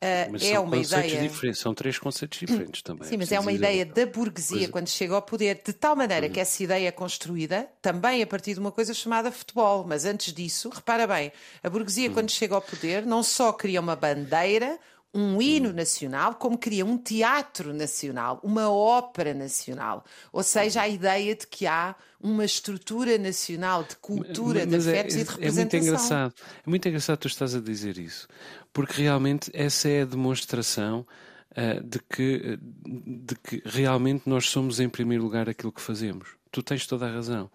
eh, 0.00 0.28
Mas 0.30 0.42
é 0.44 0.52
são 0.54 0.64
uma 0.64 0.76
ideia. 0.76 1.20
diferentes, 1.28 1.60
são 1.60 1.74
três 1.74 1.98
conceitos 1.98 2.38
diferentes 2.38 2.82
também. 2.82 3.08
Sim, 3.08 3.16
mas 3.16 3.32
é 3.32 3.40
uma 3.40 3.50
ideia 3.50 3.84
da 3.84 4.06
burguesia 4.06 4.58
Coisa- 4.58 4.72
quando 4.72 4.88
chega 4.88 5.14
ao 5.14 5.22
poder, 5.22 5.60
de 5.64 5.72
tal 5.72 5.96
maneira 5.96 6.28
que 6.28 6.38
essa 6.38 6.62
ideia 6.62 6.86
é 6.88 6.92
construída 6.92 7.68
também 7.82 8.22
a 8.22 8.26
partir 8.26 8.54
de 8.54 8.60
uma 8.60 8.70
coisa 8.70 8.94
chamada 8.94 9.32
futebol. 9.32 9.84
Mas 9.84 10.04
antes 10.04 10.32
disso, 10.32 10.68
repara 10.68 11.04
bem, 11.06 11.32
a 11.64 11.68
burguesia 11.68 12.10
quando 12.10 12.30
chega 12.30 12.54
ao 12.54 12.62
poder 12.62 13.04
não 13.04 13.22
só 13.24 13.52
cria 13.52 13.80
uma 13.80 13.96
bandeira, 13.96 14.78
um 15.16 15.40
hino 15.40 15.72
nacional, 15.72 16.34
como 16.34 16.58
cria 16.58 16.84
um 16.84 16.98
teatro 16.98 17.72
nacional, 17.72 18.38
uma 18.42 18.70
ópera 18.70 19.32
nacional. 19.32 20.04
Ou 20.32 20.42
seja, 20.42 20.82
a 20.82 20.88
ideia 20.88 21.34
de 21.34 21.46
que 21.46 21.66
há 21.66 21.94
uma 22.20 22.44
estrutura 22.44 23.16
nacional 23.18 23.82
de 23.84 23.96
cultura, 23.96 24.66
de 24.66 24.76
Mas 24.76 24.86
é- 24.86 24.90
afetos 24.92 25.16
e 25.16 25.18
de 25.18 25.22
é, 25.24 25.24
muito 25.24 25.38
representação. 25.40 25.80
engraçado. 25.80 26.34
É 26.66 26.70
muito 26.70 26.88
engraçado 26.88 27.18
tu 27.18 27.28
estás 27.28 27.54
a 27.54 27.60
dizer 27.60 27.98
isso, 27.98 28.28
porque 28.72 29.00
realmente 29.02 29.50
essa 29.54 29.88
é 29.88 30.02
a 30.02 30.04
demonstração 30.06 31.06
ah, 31.54 31.80
de, 31.82 31.98
que, 32.00 32.58
de 32.86 33.34
que 33.36 33.62
realmente 33.64 34.28
nós 34.28 34.46
somos 34.50 34.78
em 34.80 34.88
primeiro 34.88 35.24
lugar 35.24 35.48
aquilo 35.48 35.72
que 35.72 35.80
fazemos. 35.80 36.28
Tu 36.52 36.62
tens 36.62 36.86
toda 36.86 37.06
a 37.06 37.10
razão. 37.12 37.50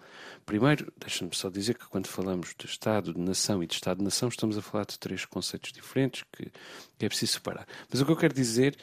Primeiro, 0.45 0.91
deixa-me 0.97 1.33
só 1.33 1.49
dizer 1.49 1.77
que 1.77 1.87
quando 1.87 2.07
falamos 2.07 2.53
de 2.57 2.65
Estado, 2.65 3.13
de 3.13 3.19
nação 3.19 3.63
e 3.63 3.67
de 3.67 3.73
Estado 3.75 3.99
de 3.99 4.03
nação, 4.03 4.29
estamos 4.29 4.57
a 4.57 4.61
falar 4.61 4.85
de 4.85 4.99
três 4.99 5.25
conceitos 5.25 5.71
diferentes 5.71 6.23
que 6.31 6.51
é 6.99 7.07
preciso 7.07 7.33
separar. 7.33 7.67
Mas 7.89 8.01
o 8.01 8.05
que 8.05 8.11
eu 8.11 8.17
quero 8.17 8.33
dizer 8.33 8.77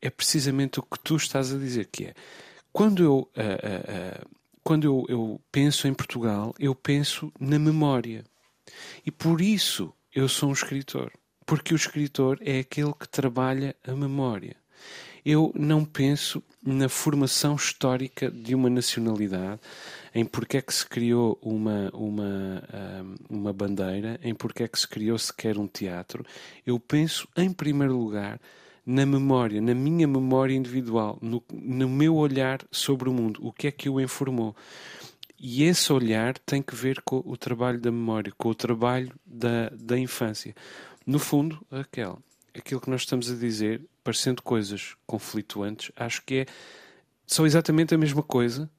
é 0.00 0.10
precisamente 0.10 0.78
o 0.78 0.82
que 0.82 0.98
tu 1.00 1.16
estás 1.16 1.52
a 1.52 1.58
dizer, 1.58 1.86
que 1.86 2.06
é 2.06 2.14
quando 2.72 3.02
eu, 3.02 3.16
uh, 3.16 3.22
uh, 3.22 4.24
uh, 4.24 4.28
quando 4.62 4.84
eu, 4.84 5.04
eu 5.08 5.40
penso 5.50 5.88
em 5.88 5.94
Portugal, 5.94 6.54
eu 6.58 6.74
penso 6.74 7.32
na 7.40 7.58
memória. 7.58 8.24
E 9.04 9.10
por 9.10 9.40
isso 9.40 9.92
eu 10.14 10.28
sou 10.28 10.50
um 10.50 10.52
escritor. 10.52 11.12
Porque 11.46 11.72
o 11.72 11.76
escritor 11.76 12.38
é 12.42 12.60
aquele 12.60 12.92
que 12.92 13.08
trabalha 13.08 13.74
a 13.86 13.92
memória. 13.92 14.56
Eu 15.24 15.50
não 15.54 15.84
penso 15.84 16.42
na 16.64 16.88
formação 16.88 17.56
histórica 17.56 18.30
de 18.30 18.54
uma 18.54 18.68
nacionalidade, 18.68 19.60
em 20.14 20.24
porque 20.24 20.58
é 20.58 20.62
que 20.62 20.74
se 20.74 20.86
criou 20.86 21.38
uma, 21.42 21.90
uma, 21.92 22.62
uma 23.28 23.52
bandeira, 23.52 24.18
em 24.22 24.34
porque 24.34 24.62
é 24.62 24.68
que 24.68 24.78
se 24.78 24.88
criou 24.88 25.18
sequer 25.18 25.58
um 25.58 25.66
teatro. 25.66 26.24
Eu 26.66 26.78
penso, 26.78 27.28
em 27.36 27.52
primeiro 27.52 27.96
lugar, 27.96 28.40
na 28.84 29.04
memória, 29.04 29.60
na 29.60 29.74
minha 29.74 30.06
memória 30.06 30.54
individual, 30.54 31.18
no, 31.20 31.42
no 31.52 31.88
meu 31.88 32.16
olhar 32.16 32.64
sobre 32.70 33.08
o 33.08 33.12
mundo, 33.12 33.38
o 33.42 33.52
que 33.52 33.66
é 33.66 33.70
que 33.70 33.88
o 33.88 34.00
informou. 34.00 34.56
E 35.38 35.62
esse 35.64 35.92
olhar 35.92 36.36
tem 36.38 36.62
que 36.62 36.74
ver 36.74 37.00
com 37.02 37.22
o 37.24 37.36
trabalho 37.36 37.78
da 37.78 37.92
memória, 37.92 38.32
com 38.36 38.48
o 38.48 38.54
trabalho 38.54 39.12
da, 39.24 39.68
da 39.70 39.98
infância. 39.98 40.54
No 41.06 41.18
fundo, 41.18 41.64
aquele, 41.70 42.16
aquilo 42.56 42.80
que 42.80 42.90
nós 42.90 43.02
estamos 43.02 43.30
a 43.30 43.36
dizer, 43.36 43.82
parecendo 44.02 44.42
coisas 44.42 44.96
conflituantes, 45.06 45.92
acho 45.94 46.24
que 46.24 46.34
é, 46.40 46.46
são 47.26 47.46
exatamente 47.46 47.94
a 47.94 47.98
mesma 47.98 48.22
coisa 48.22 48.70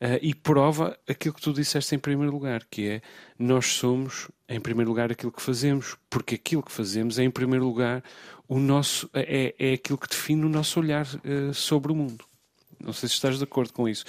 uh, 0.00 0.18
e 0.20 0.34
prova 0.34 0.98
aquilo 1.08 1.34
que 1.34 1.40
tu 1.40 1.52
disseste 1.52 1.94
em 1.94 1.98
primeiro 1.98 2.32
lugar, 2.32 2.64
que 2.70 2.88
é 2.88 3.02
nós 3.38 3.66
somos, 3.66 4.28
em 4.48 4.60
primeiro 4.60 4.90
lugar, 4.90 5.10
aquilo 5.10 5.32
que 5.32 5.42
fazemos, 5.42 5.96
porque 6.08 6.34
aquilo 6.34 6.62
que 6.62 6.72
fazemos 6.72 7.18
é, 7.18 7.24
em 7.24 7.30
primeiro 7.30 7.64
lugar, 7.64 8.02
o 8.48 8.58
nosso, 8.58 9.08
é, 9.12 9.54
é 9.58 9.72
aquilo 9.74 9.98
que 9.98 10.08
define 10.08 10.44
o 10.44 10.48
nosso 10.48 10.80
olhar 10.80 11.06
uh, 11.06 11.52
sobre 11.52 11.92
o 11.92 11.94
mundo. 11.94 12.24
Não 12.80 12.92
sei 12.92 13.08
se 13.08 13.16
estás 13.16 13.36
de 13.36 13.44
acordo 13.44 13.72
com 13.72 13.88
isso. 13.88 14.04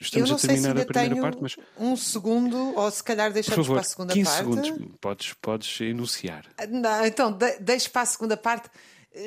Estamos 0.00 0.32
a 0.32 0.36
terminar 0.36 0.78
a 0.78 0.84
primeira 0.86 1.20
parte, 1.20 1.42
mas. 1.42 1.56
Um 1.78 1.94
segundo, 1.94 2.74
ou 2.74 2.90
se 2.90 3.04
calhar 3.04 3.30
deixamos 3.30 3.66
favor, 3.66 3.74
para 3.74 3.80
a 3.82 3.84
segunda 3.84 4.14
15 4.14 4.24
parte. 4.24 4.38
segundos, 4.38 4.96
podes, 4.98 5.32
podes 5.34 5.80
enunciar. 5.82 6.46
Não, 6.70 7.04
então, 7.04 7.30
de, 7.30 7.58
deixo 7.58 7.90
para 7.90 8.02
a 8.02 8.06
segunda 8.06 8.36
parte 8.36 8.70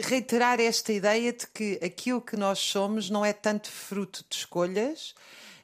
reiterar 0.02 0.60
esta 0.60 0.92
ideia 0.92 1.32
de 1.32 1.48
que 1.48 1.80
aquilo 1.84 2.20
que 2.20 2.36
nós 2.36 2.60
somos 2.60 3.10
não 3.10 3.24
é 3.24 3.32
tanto 3.32 3.70
fruto 3.70 4.26
de 4.30 4.36
escolhas 4.36 5.14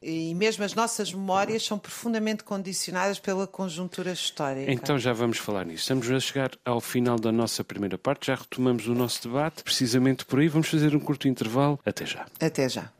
e 0.04 0.36
mesmo 0.36 0.64
as 0.64 0.76
nossas 0.76 1.14
memórias 1.14 1.64
são 1.66 1.80
profundamente 1.80 2.44
condicionadas 2.44 3.20
pela 3.20 3.48
conjuntura 3.48 4.12
histórica. 4.12 4.72
Então 4.72 5.00
já 5.00 5.14
vamos 5.14 5.38
falar 5.38 5.66
nisso. 5.66 5.84
Estamos 5.84 6.10
a 6.12 6.20
chegar 6.20 6.52
ao 6.66 6.82
final 6.82 7.18
da 7.18 7.32
nossa 7.32 7.64
primeira 7.64 7.98
parte, 7.98 8.28
já 8.28 8.36
retomamos 8.36 8.88
o 8.88 8.94
nosso 8.94 9.28
debate, 9.28 9.64
precisamente 9.64 10.26
por 10.26 10.40
aí. 10.40 10.48
Vamos 10.48 10.68
fazer 10.68 10.96
um 10.96 11.00
curto 11.00 11.28
intervalo. 11.28 11.80
Até 11.86 12.06
já. 12.06 12.26
Até 12.40 12.70
já. 12.70 12.92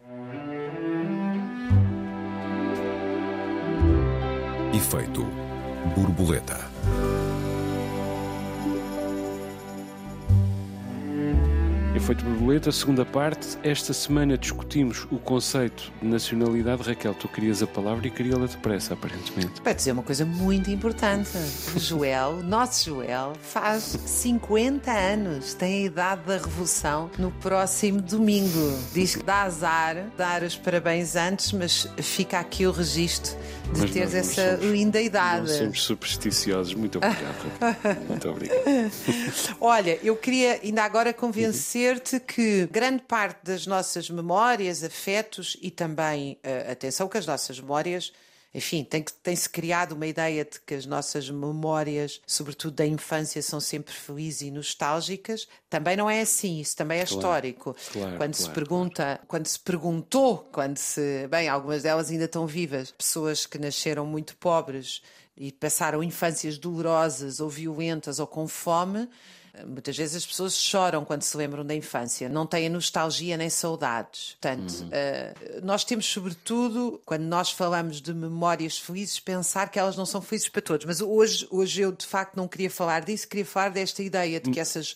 Efeito 4.74 5.24
borboleta. 5.96 6.73
Efeito 11.96 12.26
borboleta, 12.26 12.72
segunda 12.72 13.06
parte. 13.06 13.56
Esta 13.64 13.94
semana 13.94 14.36
discutimos 14.36 15.06
o 15.12 15.18
conceito 15.20 15.92
de 16.02 16.08
nacionalidade. 16.08 16.82
Raquel, 16.82 17.14
tu 17.14 17.28
querias 17.28 17.62
a 17.62 17.68
palavra 17.68 18.08
e 18.08 18.10
queria-la 18.10 18.48
depressa, 18.48 18.96
aparentemente. 18.96 19.62
Para 19.62 19.74
dizer 19.74 19.92
uma 19.92 20.02
coisa 20.02 20.26
muito 20.26 20.72
importante. 20.72 21.30
O 21.76 21.80
Joel, 21.80 22.42
nosso 22.44 22.86
Joel, 22.90 23.34
faz 23.44 23.84
50 24.08 24.92
anos, 24.92 25.54
tem 25.54 25.84
a 25.84 25.86
idade 25.86 26.22
da 26.26 26.38
revolução 26.38 27.12
no 27.20 27.30
próximo 27.30 28.02
domingo. 28.02 28.76
Diz 28.92 29.16
que 29.16 29.24
dá 29.24 29.44
azar 29.44 29.96
dar 30.18 30.42
os 30.42 30.58
parabéns 30.58 31.16
antes, 31.16 31.52
mas 31.52 31.88
fica 32.02 32.40
aqui 32.40 32.66
o 32.66 32.72
registro 32.72 33.34
de 33.72 33.82
Mas 33.82 33.92
teres 33.92 34.14
essa 34.16 34.58
somos- 34.58 34.72
linda 34.72 35.00
idade. 35.00 35.42
Nós 35.48 35.58
somos 35.58 35.84
supersticiosos. 35.84 36.74
Muito 36.74 36.98
obrigado, 36.98 37.36
Raquel. 37.62 38.02
Muito 38.10 38.30
obrigado. 38.30 38.92
Olha, 39.62 40.00
eu 40.04 40.16
queria 40.16 40.60
ainda 40.64 40.84
agora 40.84 41.14
convencer-te 41.84 42.20
que 42.20 42.68
grande 42.68 43.04
parte 43.04 43.40
das 43.44 43.68
nossas 43.68 44.10
memórias, 44.10 44.84
afetos 44.84 45.58
e 45.62 45.70
também, 45.70 46.38
eh, 46.42 46.72
atenção, 46.72 47.08
que 47.10 47.18
as 47.18 47.26
nossas 47.26 47.60
memórias, 47.60 48.14
enfim, 48.54 48.84
tem 48.84 49.04
tem-se 49.22 49.50
criado 49.50 49.94
uma 49.94 50.08
ideia 50.08 50.46
de 50.46 50.60
que 50.62 50.74
as 50.76 50.86
nossas 50.86 51.30
memórias, 51.30 52.22
sobretudo 52.26 52.76
da 52.76 52.86
infância, 52.86 53.42
são 53.42 53.60
sempre 53.60 53.94
felizes 53.94 54.44
e 54.44 54.52
nostálgicas. 54.52 55.48
Também 55.70 55.98
não 55.98 56.10
é 56.10 56.22
assim, 56.22 56.62
isso 56.62 56.76
também 56.76 57.00
é 57.00 57.04
histórico. 57.04 57.76
claro, 57.92 58.18
quando 58.18 58.34
se 58.36 58.44
claro, 58.44 58.54
pergunta, 58.54 59.20
quando 59.28 59.48
se 59.48 59.60
perguntou, 59.60 60.50
quando 60.52 60.78
se, 60.78 61.28
bem, 61.28 61.50
algumas 61.50 61.84
delas 61.84 62.10
ainda 62.10 62.26
estão 62.26 62.48
vivas, 62.48 62.92
pessoas 62.92 63.46
que 63.46 63.58
nasceram 63.58 64.06
muito 64.06 64.38
pobres 64.38 65.02
e 65.36 65.52
passaram 65.52 66.04
infâncias 66.04 66.58
dolorosas 66.58 67.40
ou 67.40 67.50
violentas 67.50 68.20
ou 68.20 68.28
com 68.28 68.48
fome, 68.48 69.10
muitas 69.68 69.96
vezes 69.96 70.16
as 70.16 70.26
pessoas 70.26 70.56
choram 70.56 71.06
quando 71.06 71.22
se 71.22 71.38
lembram 71.38 71.64
da 71.66 71.76
infância, 71.76 72.28
não 72.28 72.46
têm 72.48 72.70
nostalgia 72.70 73.38
nem 73.38 73.50
saudades. 73.50 74.36
Portanto, 74.42 74.88
eh, 74.92 75.34
nós 75.62 75.84
temos, 75.84 76.06
sobretudo, 76.08 77.00
quando 77.06 77.24
nós 77.24 77.52
falamos 77.52 78.02
de 78.02 78.14
memórias 78.14 78.80
felizes, 78.80 79.20
pensar 79.20 79.70
que 79.70 79.78
elas 79.78 79.96
não 79.96 80.06
são 80.06 80.22
felizes 80.22 80.50
para 80.50 80.62
todos. 80.62 80.86
Mas 80.86 81.02
hoje, 81.02 81.48
hoje 81.52 81.82
eu, 81.82 81.92
de 81.92 82.06
facto, 82.06 82.36
não 82.36 82.48
queria 82.48 82.70
falar 82.70 83.02
disso, 83.04 83.28
queria 83.28 83.46
falar 83.46 83.70
desta 83.70 84.02
ideia 84.02 84.40
de 84.40 84.50
que, 84.52 84.60
essas, 84.60 84.96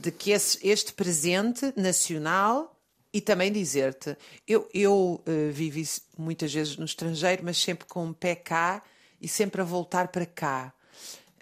de 0.00 0.10
que 0.10 0.30
esse- 0.32 0.58
este 0.66 0.92
presente 0.92 1.72
nacional 1.76 2.74
e 3.12 3.20
também 3.20 3.50
dizer-te, 3.50 4.16
eu, 4.46 4.68
eu 4.74 5.22
eh, 5.24 5.50
vivi 5.50 5.88
muitas 6.16 6.52
vezes 6.52 6.76
no 6.76 6.84
estrangeiro, 6.84 7.42
mas 7.44 7.56
sempre 7.56 7.86
com 7.86 8.04
um 8.06 8.12
pé 8.12 8.34
cá 8.34 8.82
e 9.20 9.26
sempre 9.26 9.60
a 9.60 9.64
voltar 9.64 10.08
para 10.08 10.26
cá. 10.26 10.72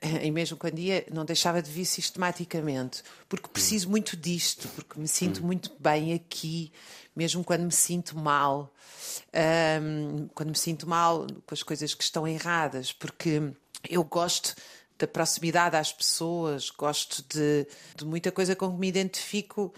E 0.22 0.30
mesmo 0.30 0.56
quando 0.56 0.78
ia, 0.78 1.06
não 1.12 1.24
deixava 1.24 1.62
de 1.62 1.70
vir 1.70 1.84
sistematicamente, 1.84 3.02
porque 3.28 3.48
preciso 3.48 3.88
muito 3.88 4.16
disto, 4.16 4.68
porque 4.68 5.00
me 5.00 5.08
sinto 5.08 5.44
muito 5.44 5.72
bem 5.78 6.12
aqui, 6.12 6.70
mesmo 7.14 7.42
quando 7.42 7.62
me 7.62 7.72
sinto 7.72 8.16
mal, 8.16 8.72
Ahm, 9.32 10.28
quando 10.34 10.50
me 10.50 10.56
sinto 10.58 10.88
mal 10.88 11.26
com 11.46 11.54
as 11.54 11.62
coisas 11.62 11.94
que 11.94 12.02
estão 12.02 12.26
erradas, 12.26 12.92
porque 12.92 13.52
eu 13.88 14.02
gosto 14.04 14.54
da 14.98 15.06
proximidade 15.06 15.76
às 15.76 15.92
pessoas, 15.92 16.70
gosto 16.70 17.22
de, 17.28 17.66
de 17.94 18.04
muita 18.04 18.32
coisa 18.32 18.56
com 18.56 18.72
que 18.72 18.78
me 18.78 18.88
identifico 18.88 19.72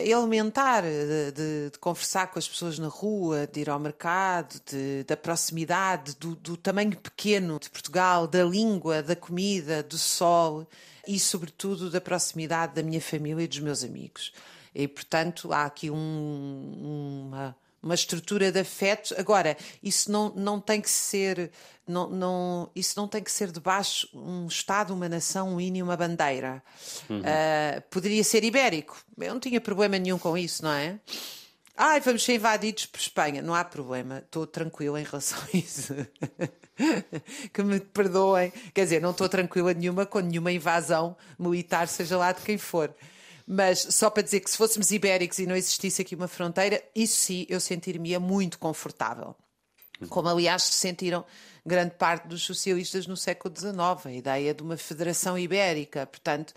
elementar, 0.00 0.82
de, 0.84 1.32
de- 1.32 1.70
de 1.72 1.78
conversar 1.78 2.28
com 2.28 2.38
as 2.38 2.48
pessoas 2.48 2.78
na 2.78 2.88
rua, 2.88 3.46
de 3.46 3.60
ir 3.60 3.68
ao 3.70 3.78
mercado, 3.80 4.60
de- 4.70 5.04
da 5.04 5.16
proximidade, 5.16 6.14
do, 6.16 6.34
do 6.36 6.56
tamanho 6.56 6.96
pequeno 6.96 7.58
de 7.58 7.68
Portugal, 7.68 8.26
da 8.26 8.44
língua, 8.44 9.02
da 9.02 9.16
comida, 9.16 9.82
do 9.82 9.98
sol 9.98 10.66
e, 11.06 11.18
sobretudo, 11.18 11.90
da 11.90 12.00
proximidade 12.00 12.74
da 12.74 12.82
minha 12.82 13.00
família 13.00 13.42
e 13.42 13.48
dos 13.48 13.58
meus 13.58 13.82
amigos. 13.82 14.32
E, 14.74 14.86
portanto, 14.88 15.52
há 15.52 15.64
aqui 15.64 15.90
um- 15.90 17.26
uma 17.30 17.56
uma 17.82 17.94
estrutura 17.94 18.52
de 18.52 18.60
afetos. 18.60 19.12
Agora, 19.18 19.56
isso 19.82 20.10
não, 20.10 20.30
não 20.34 20.60
tem 20.60 20.80
que 20.80 20.90
ser, 20.90 21.50
não, 21.86 22.08
não, 22.08 22.70
isso 22.74 22.94
não 22.96 23.08
tem 23.08 23.22
que 23.22 23.30
ser 23.32 23.50
debaixo 23.50 24.08
um 24.14 24.46
Estado, 24.46 24.94
uma 24.94 25.08
nação, 25.08 25.54
um 25.54 25.60
hino 25.60 25.78
e 25.78 25.82
uma 25.82 25.96
bandeira. 25.96 26.62
Ah, 27.24 27.82
poderia 27.90 28.22
ser 28.22 28.44
ibérico. 28.44 29.02
Eu 29.18 29.34
não 29.34 29.40
tinha 29.40 29.60
problema 29.60 29.98
nenhum 29.98 30.18
com 30.18 30.38
isso, 30.38 30.62
não 30.62 30.72
é? 30.72 30.98
Ai, 31.76 32.00
vamos 32.00 32.22
ser 32.22 32.34
invadidos 32.34 32.86
por 32.86 33.00
Espanha. 33.00 33.42
Não 33.42 33.54
há 33.54 33.64
problema, 33.64 34.18
estou 34.18 34.46
tranquila 34.46 35.00
em 35.00 35.04
relação 35.04 35.38
a 35.38 35.56
isso. 35.56 35.94
que 37.52 37.62
me 37.62 37.80
perdoem. 37.80 38.52
Quer 38.74 38.84
dizer, 38.84 39.00
não 39.00 39.10
estou 39.10 39.28
tranquila 39.28 39.72
nenhuma 39.74 40.06
com 40.06 40.20
nenhuma 40.20 40.52
invasão 40.52 41.16
militar, 41.38 41.88
seja 41.88 42.16
lá 42.16 42.32
de 42.32 42.42
quem 42.42 42.58
for. 42.58 42.94
Mas 43.46 43.80
só 43.90 44.08
para 44.08 44.22
dizer 44.22 44.40
que 44.40 44.50
se 44.50 44.56
fôssemos 44.56 44.90
ibéricos 44.90 45.38
e 45.38 45.46
não 45.46 45.56
existisse 45.56 46.02
aqui 46.02 46.14
uma 46.14 46.28
fronteira, 46.28 46.82
isso 46.94 47.16
sim 47.16 47.46
eu 47.48 47.60
sentiria 47.60 48.20
muito 48.20 48.58
confortável. 48.58 49.34
Como, 50.08 50.28
aliás, 50.28 50.64
se 50.64 50.72
sentiram 50.72 51.24
grande 51.64 51.94
parte 51.94 52.26
dos 52.26 52.42
socialistas 52.42 53.06
no 53.06 53.16
século 53.16 53.54
XIX, 53.56 54.06
a 54.06 54.12
ideia 54.12 54.54
de 54.54 54.62
uma 54.62 54.76
federação 54.76 55.38
ibérica. 55.38 56.06
Portanto, 56.06 56.54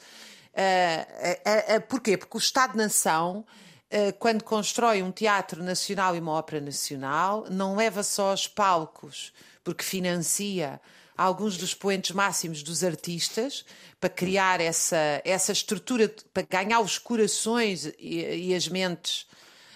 eh, 0.54 1.06
eh, 1.46 1.76
eh, 1.76 1.80
porquê? 1.80 2.18
Porque 2.18 2.38
o 2.38 2.40
Estado-nação, 2.40 3.46
eh, 3.90 4.12
quando 4.14 4.44
constrói 4.44 5.04
um 5.04 5.12
teatro 5.12 5.64
nacional 5.64 6.16
e 6.16 6.20
uma 6.20 6.32
ópera 6.32 6.62
nacional, 6.62 7.46
não 7.52 7.76
leva 7.76 8.02
só 8.04 8.32
aos 8.32 8.48
palcos, 8.48 9.32
porque 9.64 9.84
financia 9.84 10.80
alguns 11.18 11.58
dos 11.58 11.74
poentes 11.74 12.12
máximos 12.12 12.62
dos 12.62 12.84
artistas 12.84 13.66
para 14.00 14.10
criar 14.10 14.60
essa, 14.60 15.22
essa 15.24 15.52
estrutura, 15.52 16.14
para 16.34 16.44
ganhar 16.44 16.80
os 16.80 16.98
corações 16.98 17.86
e, 17.98 18.50
e 18.50 18.56
as 18.56 18.68
mentes 18.68 19.26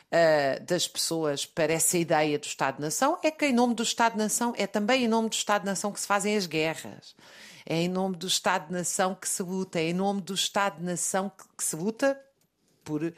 uh, 0.09 0.63
das 0.63 0.87
pessoas 0.87 1.45
para 1.45 1.73
essa 1.73 1.97
ideia 1.97 2.37
do 2.37 2.45
Estado-nação 2.45 3.17
é 3.23 3.31
que, 3.31 3.45
em 3.45 3.53
nome 3.53 3.73
do 3.73 3.83
Estado-nação, 3.83 4.53
é 4.57 4.67
também 4.67 5.05
em 5.05 5.07
nome 5.07 5.29
do 5.29 5.33
Estado-nação 5.33 5.91
que 5.91 6.01
se 6.01 6.07
fazem 6.07 6.35
as 6.35 6.45
guerras. 6.45 7.15
É 7.65 7.75
em 7.75 7.87
nome 7.87 8.15
do 8.15 8.27
Estado-nação 8.27 9.15
que 9.15 9.29
se 9.29 9.43
luta, 9.43 9.79
é 9.79 9.89
em 9.89 9.93
nome 9.93 10.21
do 10.21 10.33
Estado-nação 10.33 11.29
que, 11.29 11.43
que 11.57 11.63
se 11.63 11.75
luta 11.75 12.19
por 12.83 13.03
uh, 13.03 13.13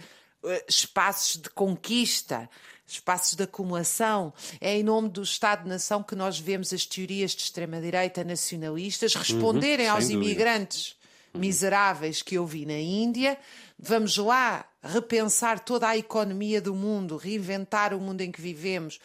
espaços 0.67 1.41
de 1.41 1.49
conquista, 1.49 2.49
espaços 2.93 3.35
de 3.35 3.43
acumulação. 3.43 4.33
É 4.59 4.77
em 4.77 4.83
nome 4.83 5.09
do 5.09 5.21
Estado-nação 5.21 6.03
que 6.03 6.15
nós 6.15 6.39
vemos 6.39 6.73
as 6.73 6.85
teorias 6.85 7.31
de 7.31 7.43
extrema-direita 7.43 8.23
nacionalistas 8.23 9.15
uhum, 9.15 9.21
responderem 9.21 9.87
uhum, 9.87 9.93
aos 9.93 10.07
dúvida. 10.07 10.23
imigrantes 10.23 10.95
miseráveis 11.33 12.21
que 12.21 12.35
eu 12.35 12.45
vi 12.45 12.65
na 12.65 12.77
Índia. 12.77 13.37
Vamos 13.79 14.17
lá 14.17 14.65
repensar 14.83 15.59
toda 15.59 15.87
a 15.87 15.97
economia 15.97 16.61
do 16.61 16.75
mundo, 16.75 17.17
reinventar 17.17 17.93
o 17.93 17.99
mundo 17.99 18.21
em 18.21 18.31
que 18.31 18.41
vivemos, 18.41 18.99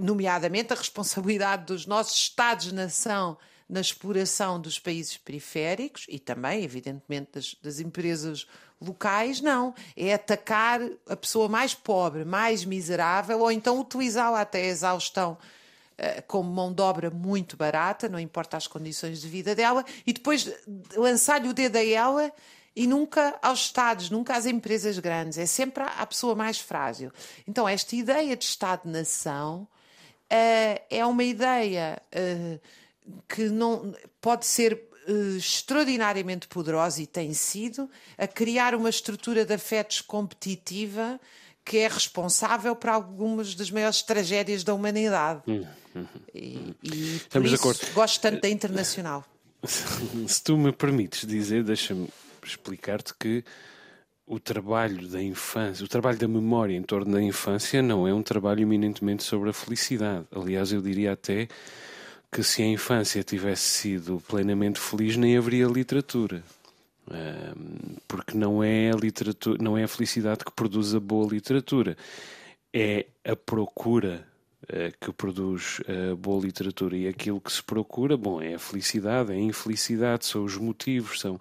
nomeadamente 0.00 0.72
a 0.72 0.76
responsabilidade 0.76 1.66
dos 1.66 1.86
nossos 1.86 2.18
Estados-nação 2.18 3.36
na 3.68 3.80
exploração 3.80 4.60
dos 4.60 4.78
países 4.78 5.16
periféricos 5.16 6.06
e 6.08 6.18
também, 6.18 6.64
evidentemente, 6.64 7.32
das, 7.34 7.54
das, 7.62 7.80
empresas 7.80 8.46
locais, 8.80 9.40
não. 9.40 9.74
É 9.96 10.14
atacar 10.14 10.80
a 11.06 11.16
pessoa 11.16 11.48
mais 11.48 11.74
pobre, 11.74 12.24
mais 12.24 12.64
miserável, 12.64 13.40
ou 13.40 13.52
então 13.52 13.78
utilizá-la 13.78 14.40
até 14.40 14.62
a 14.62 14.66
exaustão 14.66 15.36
eh, 15.98 16.22
como 16.22 16.50
mão 16.50 16.72
de 16.72 16.80
obra 16.80 17.10
muito 17.10 17.56
barata, 17.56 18.08
não 18.08 18.18
importa 18.18 18.56
as 18.56 18.66
condições 18.66 19.20
de 19.20 19.28
vida 19.28 19.54
dela, 19.54 19.84
e 20.06 20.12
depois 20.12 20.50
lançar-lhe 20.96 21.48
o 21.48 21.52
dedo 21.52 21.76
a 21.76 21.84
ela 21.84 22.32
e 22.74 22.86
nunca 22.86 23.36
aos 23.42 23.58
Estados, 23.60 24.08
nunca 24.08 24.36
às 24.36 24.46
empresas 24.46 24.98
grandes, 25.00 25.36
é 25.36 25.46
sempre 25.46 25.82
à 25.82 26.06
pessoa 26.06 26.36
mais 26.36 26.60
frágil. 26.60 27.10
Então, 27.48 27.68
esta 27.68 27.96
ideia 27.96 28.36
de 28.36 28.44
Estado-nação 28.44 29.62
uh, 30.32 30.80
é 30.88 31.04
uma 31.04 31.24
ideia 31.24 32.00
uh, 32.14 32.60
que 33.28 33.48
não 33.48 33.94
pode 34.20 34.46
ser 34.46 34.88
uh, 35.08 35.36
extraordinariamente 35.36 36.48
poderosa 36.48 37.02
e 37.02 37.06
tem 37.06 37.32
sido 37.34 37.88
a 38.16 38.26
criar 38.26 38.74
uma 38.74 38.90
estrutura 38.90 39.44
de 39.44 39.54
afetos 39.54 40.00
competitiva 40.00 41.20
que 41.64 41.78
é 41.78 41.88
responsável 41.88 42.74
por 42.74 42.88
algumas 42.88 43.54
das 43.54 43.70
maiores 43.70 44.00
tragédias 44.02 44.64
da 44.64 44.72
humanidade. 44.72 45.42
Hum, 45.46 45.66
hum. 45.94 46.06
E, 46.34 46.74
e 46.82 47.20
por 47.30 47.44
isso 47.44 47.92
gosto 47.92 48.20
tanto 48.22 48.40
da 48.40 48.48
internacional. 48.48 49.24
Se 50.26 50.42
tu 50.42 50.56
me 50.56 50.72
permites 50.72 51.26
dizer, 51.26 51.62
deixa-me 51.62 52.08
explicar-te 52.42 53.12
que 53.14 53.44
o 54.26 54.38
trabalho 54.38 55.08
da 55.08 55.22
infância, 55.22 55.84
o 55.84 55.88
trabalho 55.88 56.18
da 56.18 56.28
memória 56.28 56.74
em 56.74 56.82
torno 56.82 57.12
da 57.12 57.22
infância 57.22 57.82
não 57.82 58.06
é 58.06 58.12
um 58.12 58.22
trabalho 58.22 58.60
eminentemente 58.60 59.22
sobre 59.22 59.50
a 59.50 59.52
felicidade. 59.52 60.26
Aliás, 60.30 60.72
eu 60.72 60.82
diria 60.82 61.12
até 61.12 61.48
que 62.30 62.42
se 62.42 62.62
a 62.62 62.66
infância 62.66 63.22
tivesse 63.22 63.62
sido 63.62 64.22
plenamente 64.28 64.78
feliz, 64.78 65.16
nem 65.16 65.36
haveria 65.36 65.66
literatura. 65.66 66.42
Porque 68.06 68.36
não 68.36 68.62
é 68.62 68.90
a 68.90 68.96
literatura, 68.96 69.62
não 69.62 69.78
é 69.78 69.84
a 69.84 69.88
felicidade 69.88 70.44
que 70.44 70.52
produz 70.52 70.94
a 70.94 71.00
boa 71.00 71.26
literatura, 71.26 71.96
é 72.72 73.06
a 73.24 73.34
procura 73.34 74.26
uh, 74.64 74.92
que 75.00 75.10
produz 75.12 75.80
a 75.88 76.14
boa 76.14 76.44
literatura. 76.44 76.96
E 76.96 77.08
aquilo 77.08 77.40
que 77.40 77.50
se 77.50 77.62
procura, 77.62 78.16
bom, 78.16 78.42
é 78.42 78.54
a 78.54 78.58
felicidade, 78.58 79.32
é 79.32 79.36
a 79.36 79.38
infelicidade, 79.38 80.26
são 80.26 80.44
os 80.44 80.56
motivos, 80.56 81.20
são 81.20 81.40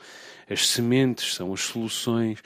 as 0.49 0.69
sementes, 0.69 1.35
são 1.35 1.53
as 1.53 1.61
soluções, 1.61 2.39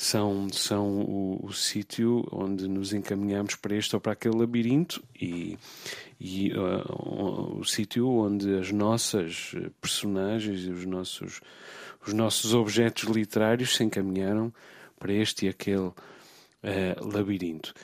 são, 0.00 0.48
são 0.52 1.00
o, 1.00 1.40
o 1.44 1.52
sítio 1.52 2.24
onde 2.30 2.68
nos 2.68 2.92
encaminhamos 2.92 3.56
para 3.56 3.74
este 3.74 3.96
ou 3.96 4.00
para 4.00 4.12
aquele 4.12 4.36
labirinto 4.36 5.02
e, 5.20 5.58
e 6.20 6.52
uh, 6.52 7.58
o, 7.58 7.64
sítio 7.64 8.08
onde 8.08 8.58
as 8.58 8.70
nossas 8.70 9.56
personagens 9.80 10.60
e 10.60 10.70
os 10.70 10.86
nossos 10.86 11.40
os 12.06 12.12
nossos 12.12 12.54
objetos 12.54 13.04
literários 13.10 13.74
se 13.74 13.82
encaminharam 13.82 14.54
para 15.00 15.12
este 15.12 15.46
e 15.46 15.48
aquele 15.48 15.88
uh, 15.88 15.94
labirinto. 17.02 17.74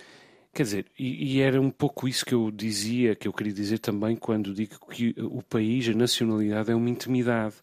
Quer 0.52 0.62
dizer, 0.62 0.86
e, 0.96 1.34
e, 1.34 1.40
era 1.40 1.60
um 1.60 1.70
pouco 1.70 2.06
isso 2.06 2.24
que 2.24 2.32
eu 2.32 2.48
dizia, 2.48 3.16
que 3.16 3.26
eu 3.26 3.32
queria 3.32 3.52
dizer 3.52 3.80
também 3.80 4.14
quando 4.14 4.54
digo 4.54 4.78
que 4.88 5.12
o 5.18 5.42
país, 5.42 5.88
a 5.88 5.92
nacionalidade, 5.92 6.70
é 6.70 6.76
uma 6.76 6.88
intimidade. 6.88 7.56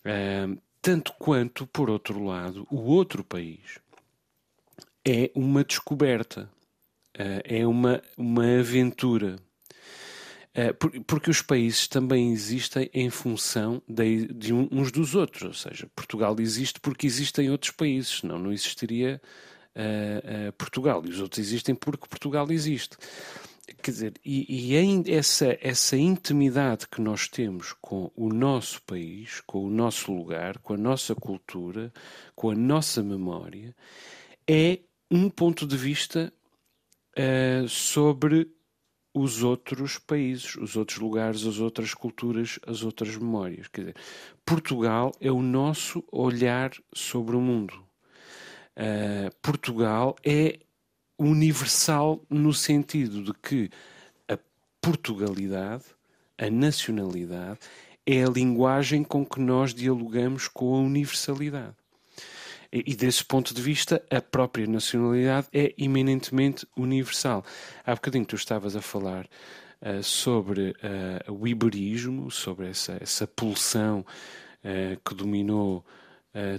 Uh, 0.00 0.58
tanto 0.84 1.14
quanto, 1.14 1.66
por 1.66 1.88
outro 1.88 2.22
lado, 2.22 2.66
o 2.70 2.76
outro 2.76 3.24
país 3.24 3.78
é 5.02 5.30
uma 5.34 5.64
descoberta, 5.64 6.46
uh, 7.18 7.40
é 7.42 7.66
uma, 7.66 8.02
uma 8.18 8.60
aventura. 8.60 9.36
Eh, 10.56 10.74
porque 11.06 11.30
os 11.30 11.40
países 11.40 11.88
também 11.88 12.32
existem 12.32 12.88
em 12.92 13.08
função 13.08 13.82
de, 13.88 14.26
de, 14.26 14.52
uns 14.52 14.92
dos 14.92 15.14
outros, 15.14 15.42
ou 15.42 15.54
seja, 15.54 15.88
Portugal 15.96 16.36
existe 16.38 16.78
porque 16.80 17.06
existem 17.06 17.50
outros 17.50 17.72
países, 17.72 18.20
senão 18.20 18.38
não 18.38 18.52
existiria 18.52 19.20
uh, 19.74 20.52
Portugal, 20.52 21.02
e 21.06 21.08
os 21.08 21.18
outros 21.18 21.44
existem 21.44 21.74
porque 21.74 22.06
Portugal 22.06 22.46
existe. 22.52 22.96
Quer 23.82 23.90
dizer, 23.90 24.14
e, 24.22 24.74
e 24.74 25.10
essa, 25.10 25.56
essa 25.60 25.96
intimidade 25.96 26.86
que 26.86 27.00
nós 27.00 27.28
temos 27.28 27.72
com 27.80 28.10
o 28.14 28.28
nosso 28.28 28.82
país, 28.82 29.40
com 29.46 29.64
o 29.64 29.70
nosso 29.70 30.12
lugar, 30.12 30.58
com 30.58 30.74
a 30.74 30.76
nossa 30.76 31.14
cultura, 31.14 31.92
com 32.34 32.50
a 32.50 32.54
nossa 32.54 33.02
memória, 33.02 33.74
é 34.46 34.80
um 35.10 35.30
ponto 35.30 35.66
de 35.66 35.76
vista 35.76 36.32
uh, 37.18 37.68
sobre 37.68 38.50
os 39.14 39.42
outros 39.42 39.98
países, 39.98 40.56
os 40.56 40.76
outros 40.76 40.98
lugares, 40.98 41.46
as 41.46 41.58
outras 41.58 41.94
culturas, 41.94 42.58
as 42.66 42.82
outras 42.82 43.16
memórias. 43.16 43.68
Quer 43.68 43.80
dizer, 43.80 43.96
Portugal 44.44 45.12
é 45.20 45.30
o 45.30 45.40
nosso 45.40 46.04
olhar 46.10 46.72
sobre 46.92 47.36
o 47.36 47.40
mundo. 47.40 47.74
Uh, 48.76 49.34
Portugal 49.40 50.16
é 50.24 50.58
universal 51.18 52.20
no 52.28 52.52
sentido 52.52 53.22
de 53.22 53.32
que 53.34 53.70
a 54.28 54.38
Portugalidade, 54.80 55.84
a 56.38 56.50
nacionalidade, 56.50 57.60
é 58.06 58.24
a 58.24 58.28
linguagem 58.28 59.02
com 59.02 59.24
que 59.24 59.40
nós 59.40 59.72
dialogamos 59.72 60.48
com 60.48 60.74
a 60.74 60.80
universalidade. 60.80 61.74
E, 62.72 62.94
desse 62.96 63.24
ponto 63.24 63.54
de 63.54 63.62
vista, 63.62 64.02
a 64.10 64.20
própria 64.20 64.66
nacionalidade 64.66 65.46
é 65.52 65.72
eminentemente 65.78 66.66
universal. 66.76 67.44
Há 67.86 67.94
bocadinho 67.94 68.26
tu 68.26 68.34
estavas 68.34 68.74
a 68.74 68.82
falar 68.82 69.28
uh, 69.80 70.02
sobre 70.02 70.70
uh, 70.70 71.32
o 71.32 71.46
iberismo, 71.46 72.32
sobre 72.32 72.68
essa, 72.68 72.98
essa 73.00 73.28
pulsão 73.28 74.00
uh, 74.64 75.00
que 75.08 75.14
dominou 75.14 75.86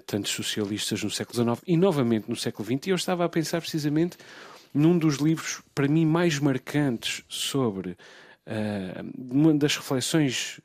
tantos 0.06 0.32
socialistas 0.32 1.04
no 1.04 1.10
século 1.10 1.44
XIX 1.44 1.64
e 1.68 1.78
novamente 1.78 2.30
no 2.30 2.36
século 2.36 2.66
XX. 2.66 2.88
E 2.88 2.90
eu 2.92 2.96
estava 2.96 3.26
a 3.26 3.30
pensar 3.30 3.60
precisamente 3.62 4.18
num 4.74 4.98
dos 4.98 5.18
livros, 5.18 5.62
para 5.74 5.88
mim, 5.88 6.06
mais 6.06 6.40
marcantes 6.40 7.24
sobre. 7.30 7.98
uma 9.18 9.54
das 9.54 9.78
reflexões 9.78 10.60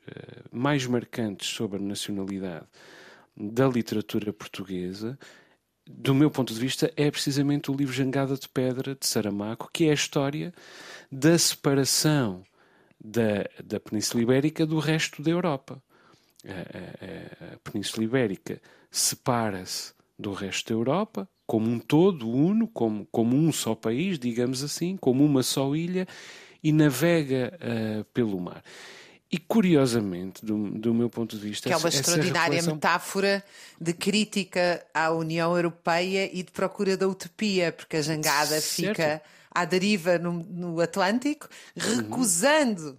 mais 0.51 0.85
marcantes 0.85 1.47
sobre 1.49 1.77
a 1.77 1.81
nacionalidade 1.81 2.65
da 3.35 3.67
literatura 3.67 4.33
portuguesa, 4.33 5.17
do 5.87 6.13
meu 6.13 6.29
ponto 6.29 6.53
de 6.53 6.59
vista, 6.59 6.91
é 6.95 7.09
precisamente 7.09 7.71
o 7.71 7.75
livro 7.75 7.93
Jangada 7.93 8.35
de 8.35 8.47
Pedra 8.47 8.95
de 8.95 9.05
Saramago, 9.05 9.69
que 9.73 9.85
é 9.85 9.91
a 9.91 9.95
história 9.95 10.53
da 11.11 11.37
separação 11.37 12.43
da, 13.03 13.45
da 13.63 13.79
Península 13.79 14.23
Ibérica 14.23 14.65
do 14.65 14.79
resto 14.79 15.21
da 15.21 15.31
Europa. 15.31 15.81
A, 16.47 16.51
a, 16.51 17.53
a 17.53 17.59
Península 17.59 18.03
Ibérica 18.03 18.61
separa-se 18.89 19.93
do 20.17 20.33
resto 20.33 20.69
da 20.69 20.73
Europa 20.73 21.29
como 21.51 21.69
um 21.69 21.79
todo 21.79 22.29
uno, 22.29 22.65
como, 22.65 23.05
como 23.11 23.35
um 23.35 23.51
só 23.51 23.75
país, 23.75 24.17
digamos 24.17 24.63
assim, 24.63 24.95
como 24.95 25.25
uma 25.25 25.43
só 25.43 25.75
ilha, 25.75 26.07
e 26.63 26.71
navega 26.71 27.51
uh, 27.59 28.05
pelo 28.05 28.39
mar. 28.39 28.63
E 29.29 29.37
curiosamente, 29.37 30.45
do, 30.45 30.69
do 30.71 30.93
meu 30.93 31.09
ponto 31.09 31.37
de 31.37 31.41
vista, 31.41 31.67
que 31.67 31.73
é 31.73 31.77
uma 31.77 31.89
extraordinária 31.89 32.55
reflexão... 32.55 32.75
metáfora 32.75 33.43
de 33.79 33.93
crítica 33.93 34.85
à 34.93 35.11
União 35.11 35.55
Europeia 35.55 36.29
e 36.31 36.41
de 36.43 36.51
procura 36.51 36.95
da 36.95 37.07
utopia, 37.07 37.71
porque 37.73 37.97
a 37.97 38.01
jangada 38.01 38.61
certo. 38.61 38.95
fica 38.95 39.21
à 39.49 39.65
deriva 39.65 40.17
no, 40.17 40.31
no 40.31 40.79
Atlântico, 40.79 41.49
recusando 41.75 42.91
uhum. 42.91 42.97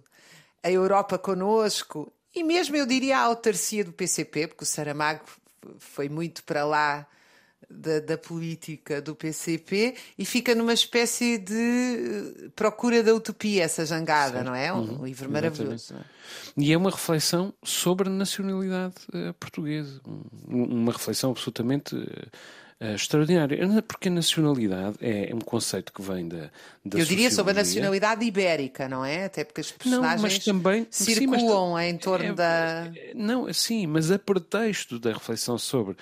a 0.61 0.71
Europa 0.71 1.17
conosco 1.17 2.13
e 2.35 2.43
mesmo 2.43 2.75
eu 2.75 2.85
diria 2.85 3.17
a 3.17 3.21
autarcia 3.21 3.83
do 3.83 3.91
PCP, 3.91 4.47
porque 4.47 4.63
o 4.63 4.67
Saramago 4.67 5.23
foi 5.77 6.09
muito 6.09 6.43
para 6.43 6.65
lá 6.65 7.07
da, 7.69 7.99
da, 7.99 8.17
política 8.17 9.01
do 9.01 9.15
PCP 9.15 9.95
e 10.17 10.25
fica 10.25 10.53
numa 10.53 10.73
espécie 10.73 11.37
de 11.37 12.51
procura 12.55 13.01
da 13.01 13.13
utopia, 13.13 13.63
essa 13.63 13.85
jangada, 13.85 14.33
certo. 14.33 14.45
não 14.45 14.55
é? 14.55 14.71
Um 14.71 14.97
uhum. 14.97 15.05
livro 15.05 15.31
maravilhoso. 15.31 15.95
E 16.57 16.71
é 16.71 16.77
uma 16.77 16.91
reflexão 16.91 17.53
sobre 17.63 18.09
a 18.09 18.11
nacionalidade 18.11 18.95
uh, 19.09 19.33
portuguesa, 19.35 19.99
um, 20.07 20.63
uma 20.63 20.91
reflexão 20.91 21.31
absolutamente. 21.31 21.95
Uh, 21.95 22.07
uh, 22.83 22.95
extraordinária, 22.95 23.57
porque 23.87 24.09
a 24.09 24.11
nacionalidade 24.11 24.97
é 25.01 25.33
um 25.33 25.39
conceito 25.39 25.93
que 25.93 26.01
vem 26.01 26.27
da, 26.27 26.49
da 26.83 26.99
Eu 26.99 27.05
diria 27.05 27.31
sobre 27.31 27.51
a 27.51 27.55
nacionalidade 27.55 28.25
ibérica, 28.25 28.89
não 28.89 29.05
é? 29.05 29.25
Até 29.25 29.43
porque 29.43 29.61
as 29.61 29.71
personagens 29.71 30.15
não, 30.15 30.21
mas 30.21 30.39
também, 30.39 30.87
circulam 30.89 31.67
sim, 31.67 31.73
mas, 31.73 31.93
em 31.93 31.97
torno 31.97 32.25
é, 32.25 32.33
da. 32.33 32.91
Não, 33.15 33.51
sim, 33.53 33.87
mas 33.87 34.11
a 34.11 34.19
pretexto 34.19 34.99
da 34.99 35.13
reflexão 35.13 35.57
sobre 35.57 35.95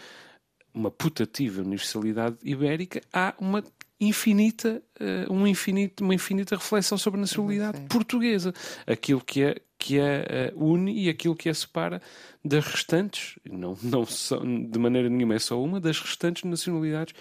uma 0.74 0.90
putativa 0.90 1.62
universalidade 1.62 2.38
ibérica, 2.44 3.02
há 3.14 3.34
uma 3.40 3.64
infinita, 4.00 4.82
uh, 5.00 5.32
um 5.32 5.46
infinito, 5.46 6.04
uma 6.04 6.16
infinita 6.16 6.56
reflexão 6.56 6.98
sobre 6.98 7.20
a 7.20 7.22
nacionalidade 7.22 7.82
portuguesa. 7.82 8.54
Aquilo 8.88 9.22
que 9.22 9.44
é 9.44 9.56
que 9.82 10.00
a 10.00 10.54
une 10.56 10.94
e 10.94 11.10
aquilo 11.10 11.36
que 11.36 11.50
a 11.50 11.54
separa 11.54 12.00
das 12.46 12.64
restantes, 12.64 13.40
não, 13.44 13.76
não 13.82 14.06
são, 14.06 14.40
de 14.64 14.78
maneira 14.78 15.10
nenhuma 15.10 15.34
é 15.34 15.40
só 15.40 15.62
uma, 15.62 15.80
das 15.82 16.00
restantes 16.00 16.44
nacionalidades 16.44 17.16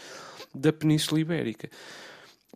da 0.54 0.70
Península 0.70 1.20
Ibérica. 1.20 1.70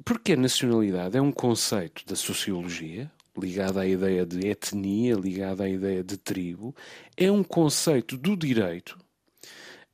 Porque 0.04 0.34
a 0.34 0.36
nacionalidade 0.36 1.16
é 1.16 1.22
um 1.22 1.32
conceito 1.32 2.04
da 2.06 2.14
sociologia, 2.14 3.10
ligado 3.36 3.78
à 3.78 3.86
ideia 3.86 4.26
de 4.26 4.46
etnia, 4.46 5.14
ligado 5.14 5.62
à 5.62 5.68
ideia 5.68 6.04
de 6.04 6.18
tribo, 6.18 6.76
é 7.16 7.30
um 7.30 7.42
conceito 7.42 8.18
do 8.18 8.36
direito, 8.36 8.98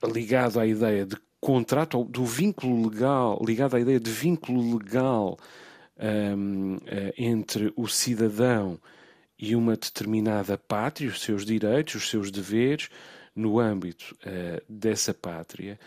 ligado 0.03 0.59
à 0.59 0.67
ideia 0.67 1.07
de 1.07 1.17
contrato, 1.41 2.03
do 2.03 2.25
vínculo 2.25 2.89
legal, 2.89 3.41
ligado 3.47 3.77
à 3.77 3.81
ideia 3.81 4.01
de 4.01 4.11
vínculo 4.11 4.77
legal 4.77 5.39
um, 6.37 6.79
eh, 6.87 7.15
entre 7.17 7.73
o 7.77 7.87
cidadão 7.87 8.81
e 9.41 9.57
uma 9.57 9.73
determinada 9.73 10.59
pátria, 10.59 11.09
os 11.09 11.23
seus 11.23 11.47
direitos, 11.47 11.95
os 11.95 12.11
seus 12.11 12.31
deveres, 12.31 12.91
no 13.35 13.59
âmbito 13.59 14.15
uh, 14.27 14.63
dessa 14.69 15.15
pátria. 15.15 15.81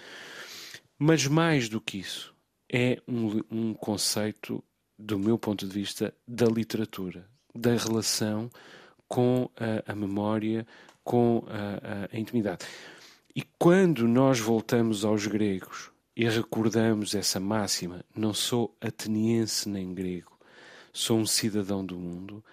Mas 0.98 1.28
mais 1.28 1.70
do 1.70 1.80
que 1.80 2.00
isso, 2.00 2.34
é 2.72 3.00
um, 3.08 3.42
um 3.52 3.74
conceito, 3.76 4.64
do 4.98 5.20
meu 5.20 5.38
ponto 5.38 5.68
de 5.68 5.72
vista, 5.72 6.14
da 6.28 6.48
literatura, 6.48 7.28
da 7.54 7.76
relação 7.76 8.50
com 9.08 9.48
a, 9.56 9.92
a 9.92 9.96
memória, 9.96 10.66
com 11.04 11.44
a, 11.48 12.06
a, 12.06 12.18
a 12.18 12.20
intimidade. 12.20 12.66
E 13.36 13.44
quando 13.60 14.08
nós 14.08 14.40
voltamos 14.40 15.06
aos 15.06 15.28
gregos 15.28 15.92
e 16.16 16.28
recordamos 16.28 17.14
essa 17.14 17.40
máxima, 17.40 18.04
não 18.16 18.34
sou 18.34 18.76
ateniense 18.82 19.70
nem 19.70 19.94
grego, 19.94 20.40
sou 20.92 21.20
um 21.20 21.26
cidadão 21.26 21.86
do 21.86 21.98
mundo, 21.98 22.44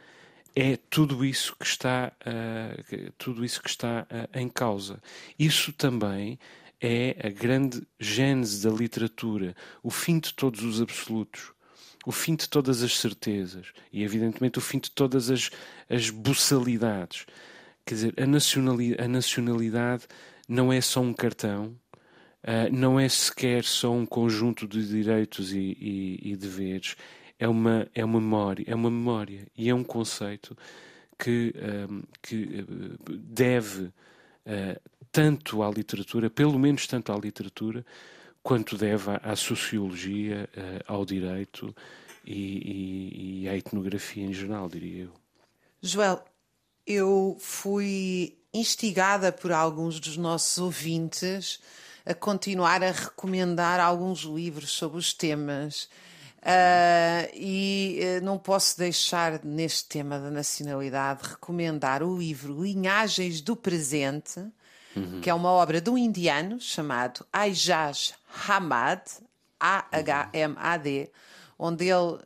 é 0.54 0.76
tudo 0.76 1.24
isso 1.24 1.54
que 1.56 1.64
está, 1.64 2.12
uh, 2.26 3.12
tudo 3.16 3.44
isso 3.44 3.62
que 3.62 3.68
está 3.68 4.06
uh, 4.10 4.38
em 4.38 4.48
causa. 4.48 5.00
Isso 5.38 5.72
também 5.72 6.38
é 6.80 7.16
a 7.22 7.28
grande 7.28 7.82
gênese 7.98 8.66
da 8.66 8.74
literatura, 8.74 9.54
o 9.82 9.90
fim 9.90 10.18
de 10.18 10.32
todos 10.32 10.62
os 10.62 10.80
absolutos, 10.80 11.52
o 12.06 12.12
fim 12.12 12.34
de 12.34 12.48
todas 12.48 12.82
as 12.82 12.98
certezas 12.98 13.66
e, 13.92 14.02
evidentemente, 14.02 14.58
o 14.58 14.62
fim 14.62 14.78
de 14.78 14.90
todas 14.90 15.30
as, 15.30 15.50
as 15.88 16.08
buçalidades. 16.08 17.26
Quer 17.84 17.94
dizer, 17.94 18.14
a 18.16 18.26
nacionalidade, 18.26 19.02
a 19.02 19.08
nacionalidade 19.08 20.04
não 20.48 20.72
é 20.72 20.80
só 20.80 21.00
um 21.00 21.12
cartão, 21.12 21.76
uh, 22.44 22.72
não 22.72 22.98
é 22.98 23.08
sequer 23.08 23.64
só 23.64 23.92
um 23.92 24.06
conjunto 24.06 24.66
de 24.66 24.86
direitos 24.88 25.52
e, 25.52 25.76
e, 25.80 26.32
e, 26.32 26.36
deveres, 26.36 26.96
é 27.40 27.48
uma, 27.48 27.88
é 27.94 28.04
uma 28.04 28.20
memória, 28.20 28.64
é 28.68 28.74
uma 28.74 28.90
memória 28.90 29.46
e 29.56 29.70
é 29.70 29.74
um 29.74 29.82
conceito 29.82 30.54
que, 31.18 31.54
um, 31.90 32.02
que 32.22 32.66
ah, 32.68 33.12
deve 33.18 33.84
uh, 33.84 33.92
tanto 35.10 35.62
à 35.62 35.70
literatura, 35.70 36.28
pelo 36.28 36.58
menos 36.58 36.86
tanto 36.86 37.10
à 37.10 37.16
literatura, 37.16 37.84
quanto 38.42 38.76
deve 38.76 39.10
à, 39.22 39.34
sociologia, 39.34 40.48
uh, 40.54 40.92
ao 40.92 41.04
direito 41.06 41.74
e, 42.26 43.42
e 43.42 43.48
à 43.48 43.56
etnografia 43.56 44.24
em 44.24 44.34
geral, 44.34 44.68
diria 44.68 45.04
eu. 45.04 45.12
Joel, 45.80 46.22
eu 46.86 47.38
fui 47.40 48.36
instigada 48.52 49.32
por 49.32 49.50
alguns 49.50 49.98
dos 49.98 50.18
nossos 50.18 50.58
ouvintes 50.58 51.58
a 52.04 52.12
continuar 52.12 52.82
a 52.82 52.90
recomendar 52.90 53.80
alguns 53.80 54.20
livros 54.20 54.72
sobre 54.72 54.98
os 54.98 55.14
temas. 55.14 55.88
Uh, 56.40 57.28
e 57.34 58.00
uh, 58.00 58.24
não 58.24 58.38
posso 58.38 58.78
deixar, 58.78 59.44
neste 59.44 59.86
tema 59.86 60.18
da 60.18 60.30
nacionalidade, 60.30 61.28
recomendar 61.28 62.02
o 62.02 62.18
livro 62.18 62.62
Linhagens 62.62 63.42
do 63.42 63.54
Presente, 63.54 64.40
uhum. 64.96 65.20
que 65.20 65.28
é 65.28 65.34
uma 65.34 65.50
obra 65.50 65.82
de 65.82 65.90
um 65.90 65.98
indiano 65.98 66.58
chamado 66.58 67.26
Aijaz 67.30 68.14
Hamad, 68.48 69.02
A-H-M-A-D, 69.58 71.10
onde 71.58 71.88
ele 71.88 72.18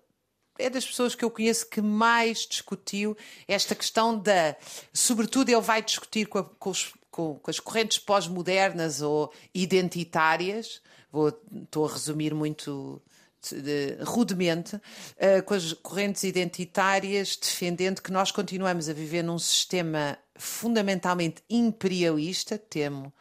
é 0.58 0.70
das 0.70 0.86
pessoas 0.86 1.16
que 1.16 1.24
eu 1.24 1.30
conheço 1.30 1.68
que 1.68 1.82
mais 1.82 2.46
discutiu 2.46 3.16
esta 3.48 3.74
questão 3.74 4.16
da. 4.16 4.56
Sobretudo, 4.92 5.48
ele 5.48 5.60
vai 5.60 5.82
discutir 5.82 6.26
com, 6.26 6.38
a, 6.38 6.44
com, 6.44 6.70
os, 6.70 6.92
com, 7.10 7.34
com 7.40 7.50
as 7.50 7.58
correntes 7.58 7.98
pós-modernas 7.98 9.02
ou 9.02 9.32
identitárias. 9.52 10.80
Vou, 11.10 11.36
estou 11.52 11.86
a 11.86 11.92
resumir 11.92 12.32
muito 12.32 13.02
de, 13.52 13.96
rudemente, 14.02 14.76
uh, 14.76 15.42
com 15.44 15.54
as 15.54 15.72
correntes 15.72 16.22
identitárias, 16.22 17.36
defendendo 17.36 18.00
que 18.00 18.12
nós 18.12 18.30
continuamos 18.30 18.88
a 18.88 18.92
viver 18.92 19.22
num 19.22 19.38
sistema 19.38 20.16
fundamentalmente 20.36 21.42
imperialista, 21.50 22.56
temo 22.56 23.12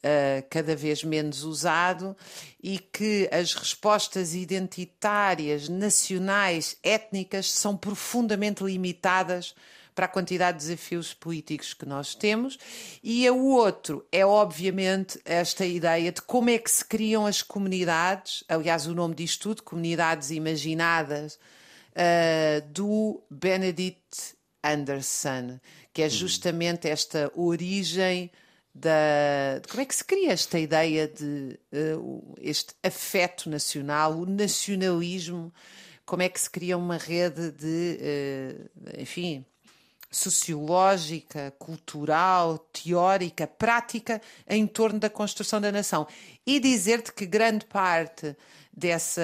uh, 0.00 0.46
cada 0.48 0.74
vez 0.74 1.04
menos 1.04 1.44
usado 1.44 2.16
e 2.62 2.78
que 2.78 3.28
as 3.30 3.54
respostas 3.54 4.34
identitárias, 4.34 5.68
nacionais, 5.68 6.76
étnicas 6.82 7.50
são 7.50 7.76
profundamente 7.76 8.64
limitadas 8.64 9.54
para 10.00 10.06
a 10.06 10.08
quantidade 10.08 10.56
de 10.56 10.64
desafios 10.64 11.12
políticos 11.12 11.74
que 11.74 11.84
nós 11.84 12.14
temos. 12.14 12.58
E 13.04 13.28
o 13.28 13.48
outro 13.48 14.02
é, 14.10 14.24
obviamente, 14.24 15.20
esta 15.26 15.66
ideia 15.66 16.10
de 16.10 16.22
como 16.22 16.48
é 16.48 16.56
que 16.56 16.70
se 16.70 16.82
criam 16.82 17.26
as 17.26 17.42
comunidades, 17.42 18.42
aliás, 18.48 18.86
o 18.86 18.94
nome 18.94 19.14
diz 19.14 19.36
tudo, 19.36 19.62
Comunidades 19.62 20.30
Imaginadas, 20.30 21.34
uh, 21.34 22.66
do 22.70 23.22
Benedict 23.30 24.36
Anderson, 24.64 25.60
que 25.92 26.00
é 26.00 26.06
uhum. 26.06 26.10
justamente 26.10 26.88
esta 26.88 27.30
origem 27.34 28.30
da 28.74 29.60
como 29.68 29.82
é 29.82 29.84
que 29.84 29.96
se 29.96 30.04
cria 30.04 30.32
esta 30.32 30.58
ideia 30.58 31.06
de 31.08 31.58
uh, 31.74 32.38
este 32.40 32.72
afeto 32.82 33.50
nacional, 33.50 34.18
o 34.18 34.24
nacionalismo, 34.24 35.52
como 36.06 36.22
é 36.22 36.28
que 36.30 36.40
se 36.40 36.48
cria 36.48 36.78
uma 36.78 36.96
rede 36.96 37.50
de, 37.50 37.98
uh, 38.00 38.98
enfim, 38.98 39.44
sociológica, 40.10 41.54
cultural, 41.58 42.58
teórica, 42.72 43.46
prática 43.46 44.20
em 44.48 44.66
torno 44.66 44.98
da 44.98 45.08
construção 45.08 45.60
da 45.60 45.70
nação. 45.70 46.06
E 46.44 46.58
dizer-te 46.58 47.12
que 47.12 47.24
grande 47.26 47.64
parte 47.64 48.36
dessa 48.72 49.22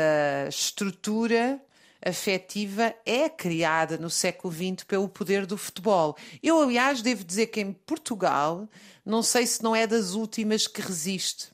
estrutura 0.49 1.61
afetiva 2.05 2.95
é 3.05 3.29
criada 3.29 3.99
no 3.99 4.09
século 4.09 4.53
XX 4.53 4.85
pelo 4.87 5.09
poder 5.09 5.45
do 5.45 5.57
futebol. 5.57 6.17
Eu, 6.41 6.63
aliás, 6.63 7.03
devo 7.03 7.25
dizer 7.25 7.49
que 7.49 7.61
em 7.61 7.73
Portugal, 7.73 8.69
não 9.05 9.23
sei 9.23 9.47
se 9.47 9.63
não 9.63 9.75
é 9.75 9.87
das 9.87 10.13
últimas 10.13 10.69
que 10.69 10.81
resiste. 10.81 11.49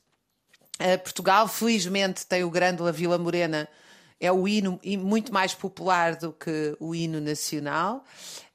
Uh, 0.79 0.99
Portugal, 1.01 1.47
felizmente, 1.47 2.25
tem 2.25 2.43
o 2.43 2.51
grande 2.51 2.81
La 2.81 2.91
Vila 2.91 3.17
Morena, 3.17 3.67
é 4.25 4.31
o 4.31 4.47
hino 4.47 4.79
muito 4.99 5.33
mais 5.33 5.53
popular 5.53 6.15
do 6.15 6.31
que 6.31 6.75
o 6.79 6.95
hino 6.95 7.19
nacional 7.19 8.05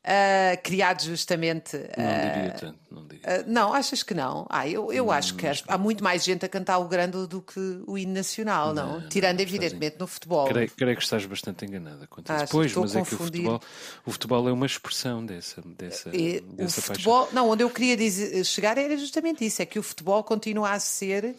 uh, 0.09 0.62
criado 0.62 1.02
justamente. 1.02 1.76
Uh, 1.76 1.81
não 1.98 2.33
diria 2.35 2.50
tanto, 2.59 2.78
não 2.90 3.07
diria. 3.07 3.40
Uh, 3.40 3.44
não, 3.46 3.74
achas 3.74 4.02
que 4.02 4.14
não? 4.14 4.46
Ah, 4.48 4.66
eu, 4.68 4.92
eu 4.92 5.11
acho 5.11 5.35
que 5.35 5.46
há 5.46 5.78
muito 5.78 6.02
mais 6.02 6.24
gente 6.24 6.44
a 6.44 6.48
cantar 6.48 6.78
o 6.78 6.88
grande 6.88 7.26
do 7.26 7.42
que 7.42 7.83
o 7.87 7.98
hino 7.98 8.12
nacional, 8.12 8.72
não? 8.74 9.00
não? 9.00 9.09
Tirando, 9.09 9.37
não, 9.37 9.42
evidentemente, 9.42 9.96
no 9.98 10.07
futebol. 10.07 10.46
Creio, 10.46 10.70
creio, 10.70 10.96
que 10.96 11.02
estás 11.02 11.24
bastante 11.26 11.64
enganada 11.64 12.07
quanto 12.07 12.31
a 12.31 12.44
isso. 12.44 12.52
Pois, 12.52 12.74
mas 12.74 12.96
é 12.96 13.02
que 13.02 13.14
o 13.14 13.18
futebol, 13.18 13.61
o 14.07 14.11
futebol 14.11 14.48
é 14.48 14.52
uma 14.52 14.66
expressão 14.66 15.24
dessa, 15.24 15.62
dessa, 15.62 16.11
e, 16.14 16.40
dessa 16.40 16.81
o 16.81 16.83
futebol, 16.83 17.24
paixão. 17.24 17.35
Não, 17.35 17.50
onde 17.50 17.62
eu 17.62 17.70
queria 17.70 17.96
dizer, 17.96 18.44
chegar 18.44 18.78
era 18.78 18.96
justamente 18.96 19.44
isso: 19.44 19.61
é 19.62 19.66
que 19.66 19.78
o 19.78 19.83
futebol 19.83 20.22
continua 20.24 20.72
a 20.72 20.81
ser 20.81 21.37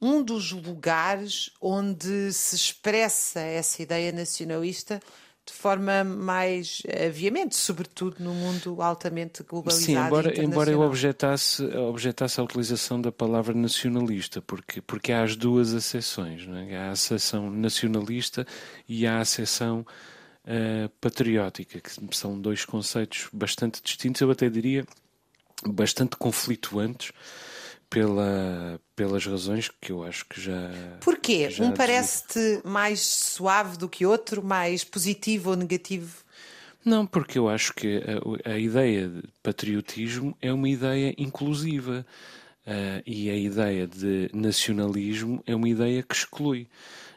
um 0.00 0.22
dos 0.22 0.52
lugares 0.52 1.50
onde 1.60 2.32
se 2.32 2.54
expressa 2.54 3.40
essa 3.40 3.82
ideia 3.82 4.12
nacionalista 4.12 5.00
de 5.48 5.54
forma 5.54 6.04
mais 6.04 6.82
aviamente, 7.06 7.56
sobretudo 7.56 8.16
no 8.20 8.34
mundo 8.34 8.82
altamente 8.82 9.42
globalizado. 9.42 9.86
Sim, 9.86 9.96
embora, 9.96 10.44
embora 10.44 10.70
eu 10.70 10.80
objetasse, 10.80 11.64
objetasse 11.64 12.38
a 12.38 12.42
utilização 12.44 13.00
da 13.00 13.10
palavra 13.10 13.54
nacionalista, 13.54 14.42
porque, 14.42 14.82
porque 14.82 15.10
há 15.10 15.22
as 15.22 15.34
duas 15.34 15.72
acessões, 15.72 16.46
é? 16.46 16.76
há 16.76 16.88
a 16.88 16.90
acessão 16.90 17.50
nacionalista 17.50 18.46
e 18.86 19.06
há 19.06 19.16
a 19.16 19.20
acessão 19.20 19.86
uh, 20.44 20.88
patriótica, 21.00 21.80
que 21.80 22.16
são 22.16 22.38
dois 22.38 22.66
conceitos 22.66 23.28
bastante 23.32 23.82
distintos, 23.82 24.20
eu 24.20 24.30
até 24.30 24.50
diria 24.50 24.84
bastante 25.66 26.14
conflituantes 26.16 27.10
pela, 27.90 28.80
pelas 28.94 29.24
razões 29.26 29.70
que 29.80 29.92
eu 29.92 30.02
acho 30.02 30.26
que 30.26 30.40
já. 30.40 30.70
Porquê? 31.00 31.50
Já 31.50 31.64
um 31.64 31.72
parece-te 31.72 32.60
mais 32.64 33.00
suave 33.00 33.76
do 33.76 33.88
que 33.88 34.04
outro, 34.04 34.42
mais 34.42 34.84
positivo 34.84 35.50
ou 35.50 35.56
negativo? 35.56 36.24
Não, 36.84 37.06
porque 37.06 37.38
eu 37.38 37.48
acho 37.48 37.74
que 37.74 38.00
a, 38.44 38.52
a 38.52 38.58
ideia 38.58 39.08
de 39.08 39.22
patriotismo 39.42 40.36
é 40.40 40.52
uma 40.52 40.68
ideia 40.68 41.14
inclusiva 41.18 42.06
uh, 42.66 43.02
e 43.06 43.30
a 43.30 43.36
ideia 43.36 43.86
de 43.86 44.30
nacionalismo 44.32 45.42
é 45.46 45.54
uma 45.54 45.68
ideia 45.68 46.02
que 46.02 46.14
exclui. 46.14 46.68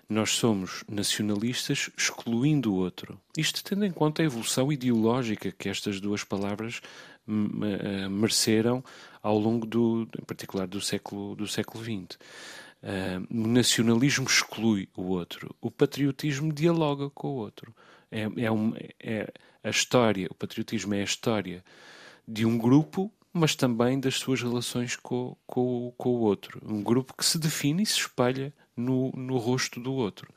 Nós 0.10 0.32
somos 0.32 0.84
nacionalistas 0.90 1.90
excluindo 1.98 2.74
o 2.74 2.76
outro. 2.76 3.18
Isto 3.38 3.64
tendo 3.64 3.86
em 3.86 3.92
conta 3.92 4.22
a 4.22 4.26
evolução 4.26 4.70
ideológica 4.70 5.54
que 5.58 5.70
estas 5.70 6.02
duas 6.02 6.22
palavras 6.22 6.82
mereceram 7.28 8.84
ao 9.22 9.38
longo 9.38 9.66
do, 9.66 10.08
em 10.20 10.24
particular 10.24 10.68
do 10.68 10.82
século 10.82 11.36
do 11.36 11.48
século 11.48 11.84
XX. 11.84 12.18
Uh, 12.82 13.28
o 13.30 13.48
nacionalismo 13.48 14.26
exclui 14.26 14.90
o 14.98 15.04
outro, 15.04 15.56
o 15.62 15.70
patriotismo 15.70 16.52
dialoga 16.52 17.10
com 17.12 17.28
o 17.28 17.36
outro. 17.36 17.76
É, 18.12 18.28
é, 18.38 18.52
um, 18.52 18.74
é 19.00 19.32
a 19.64 19.70
história, 19.70 20.28
o 20.32 20.36
patriotismo 20.36 20.94
é 20.96 21.02
a 21.02 21.04
história 21.04 21.64
de 22.28 22.46
um 22.46 22.58
grupo, 22.58 23.12
mas 23.32 23.56
também 23.56 24.00
das 24.00 24.16
suas 24.16 24.42
relações 24.42 24.96
com, 24.96 25.38
com, 25.46 25.94
com 25.96 26.10
o 26.10 26.22
outro. 26.22 26.60
Um 26.66 26.82
grupo 26.82 27.14
que 27.16 27.24
se 27.24 27.38
define 27.38 27.84
e 27.84 27.86
se 27.86 28.00
espalha 28.00 28.52
no, 28.76 29.12
no 29.12 29.38
rosto 29.38 29.80
do 29.80 29.94
outro. 29.94 30.34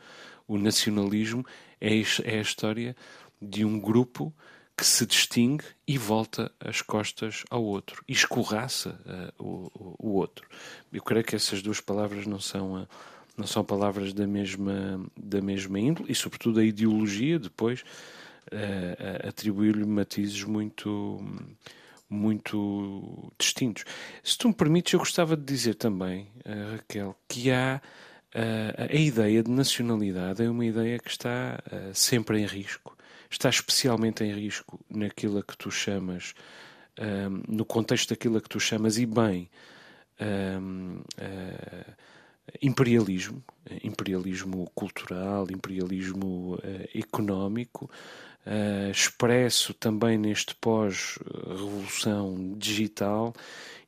O 0.47 0.59
nacionalismo 0.59 1.45
é, 1.81 1.99
é 2.25 2.39
a 2.39 2.43
história 2.43 2.95
de 3.41 3.65
um 3.65 3.81
grupo 3.81 4.33
que 4.77 4.85
se 4.85 5.07
distingue 5.07 5.65
e 5.87 5.97
volta 5.97 6.51
as 6.59 6.83
costas 6.83 7.45
ao 7.49 7.63
outro 7.63 8.03
e 8.09 8.13
escorraça 8.13 8.99
uh, 9.39 9.45
o, 9.45 9.97
o, 9.99 10.13
outro. 10.15 10.49
Eu 10.93 11.03
creio 11.03 11.25
que 11.25 11.37
essas 11.37 11.63
duas 11.63 11.81
palavras 11.81 12.27
não 12.27 12.41
são, 12.41 12.83
uh, 12.83 12.89
não 13.37 13.47
são 13.47 13.65
palavras 13.65 14.13
da 14.13 14.27
mesma, 14.27 15.01
da 15.17 15.41
mesma 15.41 15.79
índole 15.79 16.11
e, 16.11 16.15
sobretudo, 16.15 16.59
a 16.59 16.65
ideologia 16.65 17.39
depois 17.39 17.83
uh, 18.53 19.29
atribuiu-lhe 19.29 19.87
matizes 19.87 20.43
muito, 20.43 21.21
muito 22.11 23.33
distintos. 23.39 23.85
Se 24.25 24.37
tu 24.37 24.49
me 24.49 24.55
permites, 24.55 24.93
eu 24.93 24.99
gostava 24.99 25.37
de 25.37 25.45
dizer 25.45 25.75
também, 25.75 26.29
Raquel, 26.73 27.17
que 27.29 27.51
há 27.51 27.81
a 28.91 28.97
ideia 28.97 29.45
de 29.45 29.51
nacionalidade 29.51 30.43
é 30.43 30.51
uma 30.51 30.67
ideia 30.67 30.99
que 30.99 31.09
está 31.09 31.63
sempre 31.93 32.41
em 32.41 32.47
risco 32.47 32.94
está 33.35 33.49
especialmente 33.49 34.25
em 34.25 34.33
risco 34.33 34.81
naquilo 34.89 35.43
que 35.43 35.57
tu 35.57 35.71
chamas, 35.71 36.35
um, 36.99 37.43
no 37.49 37.65
contexto 37.65 38.11
daquilo 38.11 38.41
que 38.41 38.49
tu 38.49 38.61
chamas, 38.61 38.97
e 38.97 39.07
bem, 39.07 39.51
um, 40.21 40.99
uh, 40.99 41.03
ah, 41.21 41.93
imperialismo, 42.63 43.43
imperialismo 43.83 44.71
cultural, 44.75 45.49
imperialismo 45.51 46.55
uh, 46.55 46.61
económico, 46.97 47.91
uh, 48.47 48.91
expresso 48.91 49.75
também 49.75 50.17
neste 50.17 50.55
pós-revolução 50.55 52.55
digital 52.57 53.35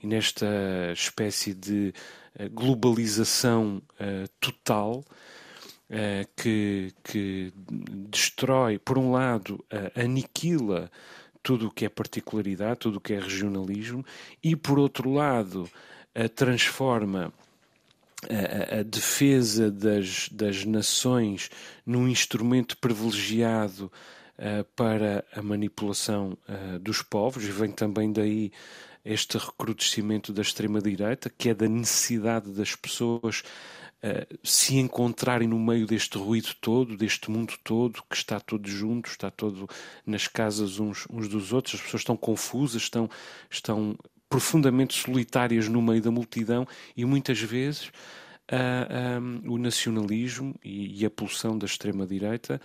e 0.02 0.09
nesta 0.09 0.46
espécie 0.92 1.54
de 1.54 1.94
globalização 2.52 3.80
total 4.38 5.02
uh, 5.90 6.29
que, 6.37 6.92
que 7.03 7.53
destrói, 8.11 8.79
por 8.79 8.99
um 8.99 9.12
lado, 9.12 9.64
uh, 9.72 10.01
aniquila 10.01 10.90
tudo 11.42 11.68
o 11.68 11.70
que 11.70 11.85
é 11.85 11.88
particularidade, 11.88 12.81
tudo 12.81 12.96
o 12.99 13.01
que 13.01 13.12
é 13.12 13.20
regionalismo, 13.20 14.05
e 14.42 14.57
por 14.57 14.79
outro 14.79 15.12
lado, 15.12 15.62
uh, 16.14 16.29
transforma 16.29 17.33
a, 18.29 18.81
a, 18.81 18.83
defesa 18.83 19.70
das, 19.70 20.29
das 20.31 20.64
nações 20.64 21.51
num 21.85 22.09
instrumento 22.09 22.77
privilegiado 22.79 23.92
uh, 24.38 24.64
para 24.75 25.25
a 25.33 25.42
manipulação 25.42 26.37
uh, 26.49 26.79
dos 26.79 27.03
povos, 27.03 27.44
e 27.44 27.51
vem 27.51 27.70
também 27.70 28.12
daí 28.12 28.51
este 29.05 29.38
recrudescimento 29.38 30.33
da 30.33 30.42
extrema-direita, 30.42 31.31
que 31.31 31.51
é 31.51 31.55
da 31.55 31.68
necessidade 31.68 32.51
das 32.51 32.75
pessoas 32.75 33.44
eh, 34.07 34.25
se 34.45 34.77
encontrarem 34.77 35.49
no 35.49 35.59
meio 35.59 35.85
deste 35.85 36.16
ruído 36.16 36.55
todo, 36.61 36.97
deste 36.97 37.29
mundo 37.29 37.55
todo, 37.64 38.05
que 38.09 38.14
está 38.14 38.38
todo 38.38 38.69
junto, 38.69 39.09
está 39.09 39.33
todo 39.33 39.69
nas 40.07 40.29
casas 40.29 40.79
uns, 40.79 41.09
uns 41.11 41.27
dos 41.27 41.53
outros, 41.53 41.75
as 41.75 41.81
pessoas 41.81 42.03
estão 42.03 42.16
confusas, 42.16 42.83
estão, 42.83 43.11
estão 43.51 43.99
profundamente 44.29 44.95
solitárias 44.95 45.66
no 45.66 45.83
meio 45.83 46.01
da 46.01 46.12
multidão 46.12 46.69
e 46.97 47.05
muitas 47.05 47.40
vezes 47.40 47.88
uh, 48.53 49.21
um, 49.21 49.55
o 49.55 49.59
nacionalismo 49.59 50.55
e, 50.64 51.03
e, 51.03 51.05
a 51.05 51.11
pulsão 51.11 51.59
da 51.59 51.66
extrema-direita 51.66 52.61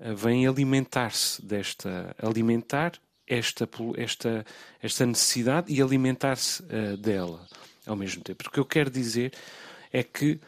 uh, 0.00 0.16
vêm 0.16 0.46
alimentar-se 0.46 1.44
desta. 1.44 2.16
alimentar 2.22 2.92
esta, 3.26 3.68
esta, 3.98 4.46
esta 4.80 5.04
necessidade 5.04 5.70
e 5.70 5.82
alimentar-se 5.82 6.62
uh, 6.62 6.96
dela 6.96 7.46
ao 7.84 7.96
mesmo 7.96 8.22
tempo. 8.22 8.44
O 8.48 8.50
que 8.50 8.60
eu 8.60 8.64
quero 8.64 8.88
dizer 8.88 9.34
é 9.92 10.02
que 10.02 10.40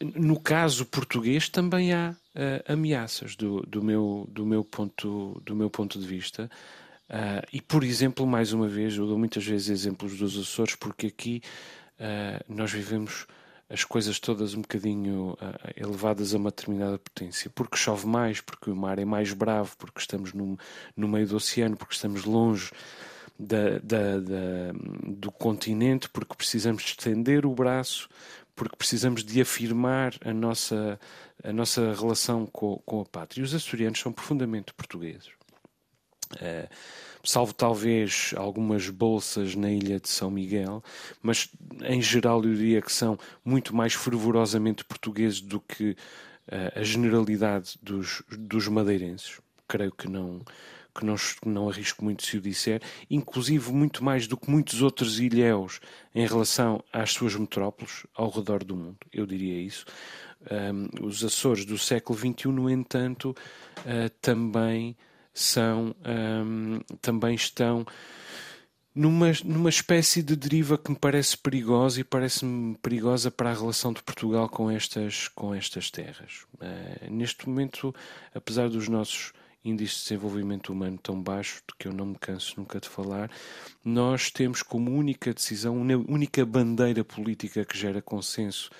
no 0.00 0.40
caso 0.40 0.86
português 0.86 1.48
também 1.48 1.92
há 1.92 2.14
uh, 2.34 2.72
ameaças 2.72 3.36
do, 3.36 3.60
do, 3.62 3.82
meu, 3.82 4.26
do, 4.30 4.46
meu 4.46 4.64
ponto, 4.64 5.40
do 5.44 5.54
meu 5.54 5.68
ponto 5.68 5.98
de 5.98 6.06
vista. 6.06 6.50
Uh, 7.08 7.46
e, 7.52 7.60
por 7.60 7.84
exemplo, 7.84 8.26
mais 8.26 8.52
uma 8.52 8.68
vez, 8.68 8.96
eu 8.96 9.06
dou 9.06 9.18
muitas 9.18 9.44
vezes 9.44 9.68
exemplos 9.68 10.16
dos 10.16 10.38
Açores, 10.38 10.74
porque 10.74 11.08
aqui 11.08 11.42
uh, 11.98 12.44
nós 12.48 12.72
vivemos 12.72 13.26
as 13.68 13.84
coisas 13.84 14.18
todas 14.18 14.54
um 14.54 14.62
bocadinho 14.62 15.36
elevadas 15.76 16.34
a 16.34 16.38
uma 16.38 16.50
determinada 16.50 16.98
potência. 16.98 17.48
Porque 17.54 17.76
chove 17.76 18.04
mais, 18.04 18.40
porque 18.40 18.68
o 18.68 18.74
mar 18.74 18.98
é 18.98 19.04
mais 19.04 19.32
bravo, 19.32 19.76
porque 19.76 20.00
estamos 20.00 20.32
no, 20.32 20.58
no 20.96 21.06
meio 21.06 21.28
do 21.28 21.36
oceano, 21.36 21.76
porque 21.76 21.94
estamos 21.94 22.24
longe 22.24 22.72
da, 23.38 23.78
da, 23.78 24.18
da, 24.18 24.72
do 25.06 25.30
continente, 25.30 26.08
porque 26.10 26.34
precisamos 26.34 26.82
estender 26.82 27.46
o 27.46 27.54
braço 27.54 28.08
porque 28.60 28.76
precisamos 28.76 29.24
de 29.24 29.40
afirmar 29.40 30.12
a 30.22 30.34
nossa, 30.34 31.00
a 31.42 31.50
nossa 31.50 31.94
relação 31.94 32.44
com, 32.44 32.76
com 32.84 33.00
a 33.00 33.06
pátria. 33.06 33.40
E 33.40 33.42
os 33.42 33.54
açorianos 33.54 33.98
são 33.98 34.12
profundamente 34.12 34.74
portugueses. 34.74 35.28
Uh, 36.34 36.68
salvo 37.24 37.54
talvez 37.54 38.34
algumas 38.36 38.90
bolsas 38.90 39.54
na 39.54 39.70
ilha 39.70 39.98
de 39.98 40.10
São 40.10 40.30
Miguel, 40.30 40.84
mas 41.22 41.48
em 41.84 42.02
geral 42.02 42.44
eu 42.44 42.54
diria 42.54 42.82
que 42.82 42.92
são 42.92 43.18
muito 43.42 43.74
mais 43.74 43.94
fervorosamente 43.94 44.84
portugueses 44.84 45.40
do 45.40 45.58
que 45.58 45.92
uh, 46.48 46.78
a 46.78 46.82
generalidade 46.82 47.78
dos, 47.82 48.22
dos 48.28 48.68
madeirenses. 48.68 49.40
Creio 49.66 49.90
que 49.90 50.06
não, 50.06 50.42
que 50.94 51.04
não, 51.04 51.16
não 51.44 51.68
arrisco 51.68 52.04
muito 52.04 52.24
se 52.24 52.36
o 52.36 52.40
disser, 52.40 52.82
inclusive 53.08 53.72
muito 53.72 54.04
mais 54.04 54.26
do 54.26 54.36
que 54.36 54.50
muitos 54.50 54.82
outros 54.82 55.20
ilhéus 55.20 55.80
em 56.14 56.26
relação 56.26 56.82
às 56.92 57.12
suas 57.12 57.34
metrópoles 57.36 58.06
ao 58.14 58.30
redor 58.30 58.64
do 58.64 58.76
mundo, 58.76 58.98
eu 59.12 59.26
diria 59.26 59.60
isso. 59.60 59.84
Um, 60.50 61.06
os 61.06 61.22
Açores 61.22 61.66
do 61.66 61.76
século 61.76 62.18
XXI, 62.18 62.48
no 62.48 62.70
entanto, 62.70 63.36
uh, 63.80 64.10
também 64.22 64.96
são, 65.34 65.94
um, 66.04 66.80
também 67.00 67.34
estão 67.34 67.84
numa, 68.94 69.32
numa 69.44 69.68
espécie 69.68 70.22
de 70.22 70.34
deriva 70.34 70.76
que 70.76 70.90
me 70.90 70.96
parece 70.96 71.36
perigosa 71.36 72.00
e 72.00 72.04
parece-me 72.04 72.76
perigosa 72.78 73.30
para 73.30 73.50
a 73.50 73.54
relação 73.54 73.92
de 73.92 74.02
Portugal 74.02 74.48
com 74.48 74.70
estas, 74.70 75.28
com 75.28 75.54
estas 75.54 75.90
terras. 75.90 76.46
Uh, 76.54 77.10
neste 77.10 77.48
momento, 77.48 77.94
apesar 78.34 78.68
dos 78.68 78.88
nossos 78.88 79.32
índice 79.64 79.96
de 79.96 80.02
desenvolvimento 80.02 80.72
humano 80.72 80.98
tão 80.98 81.20
baixo, 81.20 81.62
de 81.68 81.74
que 81.78 81.88
eu 81.88 81.92
não 81.92 82.06
me 82.06 82.16
canso 82.18 82.54
nunca 82.56 82.80
de 82.80 82.88
falar, 82.88 83.30
nós 83.84 84.30
temos 84.30 84.62
como 84.62 84.90
única 84.90 85.32
decisão, 85.34 85.80
única 86.08 86.44
bandeira 86.44 87.04
política 87.04 87.64
que 87.64 87.76
gera 87.76 88.00
consenso 88.00 88.70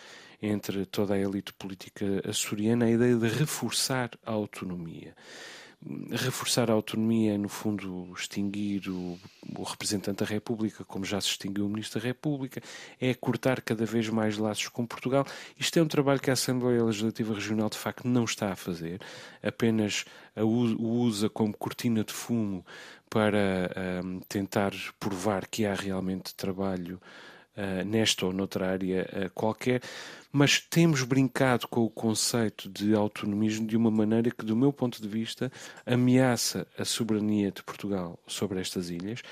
entre 0.43 0.87
toda 0.87 1.15
a 1.15 1.19
elite 1.19 1.53
política 1.53 2.23
açoriana 2.27 2.87
a 2.87 2.91
ideia 2.91 3.17
de 3.17 3.29
reforçar 3.29 4.11
a 4.25 4.33
autonomia. 4.33 5.15
Reforçar 6.11 6.71
a 6.71 6.75
autonomia, 6.75 7.39
no 7.39 7.49
fundo, 7.49 8.13
extinguir 8.15 8.89
o, 8.89 9.19
o, 9.57 9.63
representante 9.63 10.19
da 10.19 10.27
República, 10.27 10.85
como 10.85 11.05
já 11.05 11.21
se 11.21 11.29
extinguiu 11.29 11.65
o 11.65 11.69
Ministro 11.69 12.01
da 12.01 12.07
República, 12.07 12.61
é 13.01 13.15
cortar 13.15 13.63
cada 13.63 13.87
vez 13.87 14.09
mais 14.11 14.37
laços 14.37 14.69
com 14.69 14.87
Portugal. 14.87 15.27
Isto 15.59 15.79
é 15.79 15.83
um 15.83 15.89
trabalho 15.89 16.21
que 16.21 16.29
a 16.29 16.35
Assembleia 16.35 16.85
Legislativa 16.85 17.35
Regional 17.35 17.71
de 17.71 17.79
facto 17.79 18.07
não 18.07 18.25
está 18.25 18.53
a 18.53 18.57
fazer, 18.57 19.01
apenas 19.43 20.05
o 20.37 20.45
usa 20.45 21.31
como 21.31 21.57
cortina 21.57 22.05
de 22.05 22.13
fumo 22.13 22.65
para 23.09 23.71
um, 24.05 24.21
tentar 24.21 24.73
provar 24.99 25.47
que 25.47 25.65
há 25.65 25.75
realmente 25.75 26.35
trabalho 26.35 27.01
uh, 27.57 27.85
nesta 27.85 28.27
ou 28.27 28.33
noutra 28.33 28.71
área 28.71 29.09
uh, 29.13 29.31
qualquer, 29.31 29.83
mas 30.33 30.61
temos 30.61 31.03
brincado 31.03 31.67
com 31.69 31.85
o 31.85 31.91
conceito 31.91 32.69
de 32.69 32.95
autonomismo 32.95 33.67
de 33.67 33.77
uma 33.77 33.91
maneira 33.91 34.31
que, 34.31 34.45
do 34.45 34.57
meu 34.57 34.73
ponto 34.73 35.01
de 35.01 35.09
vista, 35.09 35.51
ameaça 35.85 36.67
a 36.79 36.85
soberania 36.85 37.51
de 37.51 37.63
Portugal 37.63 38.19
sobre 38.27 38.61
estas 38.61 38.91
ilhas. 38.91 39.23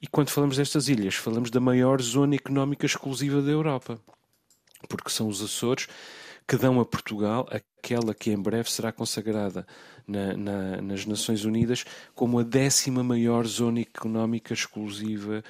E 0.00 0.06
quando 0.06 0.30
falamos 0.30 0.56
destas 0.56 0.88
ilhas, 0.88 1.14
falamos 1.14 1.50
da 1.50 1.60
maior 1.60 2.02
zona 2.02 2.34
económica 2.34 2.84
exclusiva 2.84 3.40
da 3.40 3.50
Europa, 3.50 4.00
porque 4.88 5.10
são 5.10 5.28
os 5.28 5.40
Açores 5.40 5.86
que 6.46 6.56
dão 6.56 6.80
a 6.80 6.84
Portugal 6.84 7.48
aquela 7.50 8.12
que 8.12 8.30
em 8.30 8.36
breve 8.36 8.70
será 8.70 8.90
consagrada 8.90 9.66
na, 10.06 10.36
na, 10.36 10.82
nas 10.82 11.06
Nações 11.06 11.44
Unidas 11.44 11.84
como 12.14 12.38
a 12.38 12.42
décima 12.42 13.02
maior 13.02 13.46
zona 13.46 13.80
económica 13.80 14.52
exclusiva 14.52 15.44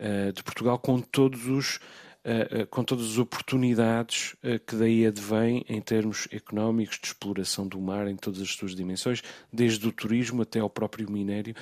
uh, 0.00 0.32
de 0.32 0.42
Portugal, 0.42 0.78
com 0.78 1.00
todos 1.00 1.46
os 1.46 1.76
uh, 1.76 2.66
com 2.68 2.82
todas 2.82 3.12
as 3.12 3.18
oportunidades 3.18 4.34
que 4.66 4.74
daí 4.74 5.06
advêm 5.06 5.64
em 5.68 5.80
termos 5.80 6.26
económicos, 6.32 6.98
de 6.98 7.06
exploração 7.06 7.66
do 7.66 7.80
mar 7.80 8.08
em 8.08 8.16
todas 8.16 8.40
as 8.40 8.50
suas 8.50 8.74
dimensões, 8.74 9.22
desde 9.52 9.86
o 9.86 9.92
turismo 9.92 10.42
até 10.42 10.58
ao 10.58 10.70
próprio 10.70 11.10
minério. 11.10 11.54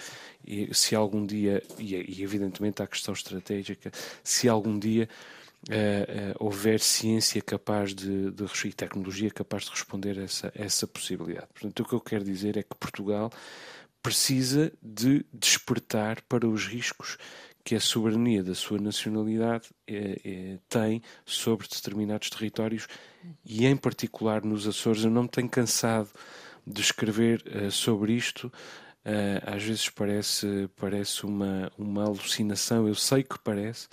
E 0.47 0.75
se 0.75 0.95
algum 0.95 1.25
dia, 1.27 1.63
e, 1.79 2.23
evidentemente 2.23 2.83
a 2.83 2.87
questão 2.87 3.13
estratégica, 3.13 3.91
se 4.23 4.49
algum 4.49 4.79
dia 4.79 5.09
houver 6.39 6.79
ciência 6.79 7.41
capaz 7.41 7.95
de, 7.95 8.31
de, 8.31 8.45
e 8.67 8.73
tecnologia 8.73 9.31
capaz 9.31 9.65
de 9.65 9.71
responder 9.71 10.19
a 10.19 10.25
essa, 10.25 10.53
essa 10.55 10.87
possibilidade. 10.87 11.47
Portanto, 11.55 11.81
o 11.81 11.85
que 11.89 11.95
eu 11.95 12.01
quero 12.01 12.23
dizer 12.23 12.59
é 12.59 12.63
que 12.63 12.77
Portugal 12.79 13.31
precisa 14.05 14.71
de 14.83 15.25
despertar 15.33 16.21
para 16.29 16.47
os 16.47 16.67
riscos 16.67 17.17
que 17.65 17.75
a 17.75 17.81
soberania 17.81 18.45
da 18.45 18.55
sua 18.55 18.79
nacionalidade 18.79 19.71
é, 19.87 20.21
é, 20.23 20.59
tem 20.69 21.03
sobre 21.25 21.67
determinados 21.67 22.29
territórios 22.29 22.87
e, 23.45 23.65
em 23.65 23.77
particular, 23.77 24.45
nos 24.45 24.69
Açores. 24.69 25.03
Eu 25.03 25.11
não 25.11 25.23
me 25.23 25.29
tenho 25.29 25.49
cansado 25.49 26.11
de 26.67 26.83
escrever 26.83 27.43
uh, 27.47 27.71
sobre 27.71 28.13
isto. 28.13 28.53
Uh, 29.05 29.41
às 29.47 29.63
vezes 29.63 29.89
parece, 29.89 30.69
parece 30.77 31.25
uma, 31.25 31.73
uma 31.79 32.05
alucinação, 32.05 32.87
eu 32.87 32.95
sei 32.95 33.23
que 33.23 33.39
parece, 33.39 33.89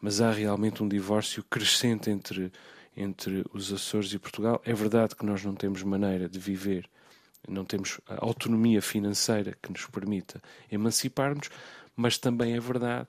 mas 0.00 0.20
há 0.20 0.30
realmente 0.30 0.82
um 0.82 0.88
divórcio 0.88 1.42
crescente 1.44 2.10
entre, 2.10 2.50
entre 2.96 3.44
os 3.52 3.70
Açores 3.70 4.12
e 4.14 4.18
Portugal. 4.18 4.60
É 4.64 4.72
verdade 4.72 5.14
que 5.14 5.26
nós 5.26 5.44
não 5.44 5.54
temos 5.54 5.82
maneira 5.82 6.28
de 6.28 6.38
viver, 6.38 6.88
não 7.48 7.64
temos 7.64 8.00
autonomia 8.06 8.82
financeira 8.82 9.56
que 9.62 9.72
nos 9.72 9.86
permita 9.86 10.42
emancipar-nos, 10.70 11.48
mas 12.00 12.18
também 12.18 12.54
é 12.56 12.60
verdade 12.60 13.06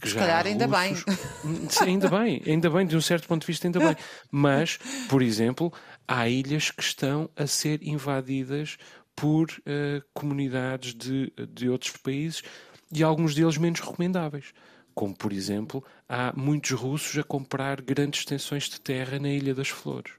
que 0.00 0.08
Se 0.08 0.14
já 0.14 0.20
calhar 0.20 0.46
há 0.46 0.48
ainda 0.48 0.66
russos... 0.66 1.04
bem. 1.04 1.68
Sim, 1.68 1.84
ainda 1.84 2.08
bem, 2.08 2.42
ainda 2.46 2.70
bem, 2.70 2.86
de 2.86 2.96
um 2.96 3.00
certo 3.00 3.28
ponto 3.28 3.42
de 3.42 3.46
vista, 3.46 3.66
ainda 3.66 3.78
bem. 3.78 3.96
Mas, 4.30 4.78
por 5.08 5.22
exemplo, 5.22 5.72
há 6.08 6.28
ilhas 6.28 6.70
que 6.70 6.82
estão 6.82 7.28
a 7.36 7.46
ser 7.46 7.82
invadidas 7.82 8.78
por 9.14 9.50
uh, 9.50 10.02
comunidades 10.14 10.94
de, 10.94 11.32
de 11.52 11.68
outros 11.68 11.94
países 11.98 12.42
e 12.90 13.02
alguns 13.02 13.34
deles 13.34 13.58
menos 13.58 13.80
recomendáveis. 13.80 14.52
Como, 14.94 15.14
por 15.14 15.32
exemplo, 15.32 15.84
há 16.08 16.32
muitos 16.34 16.70
russos 16.72 17.16
a 17.18 17.22
comprar 17.22 17.80
grandes 17.80 18.20
extensões 18.20 18.64
de 18.64 18.80
terra 18.80 19.18
na 19.18 19.28
Ilha 19.28 19.54
das 19.54 19.68
Flores. 19.68 20.12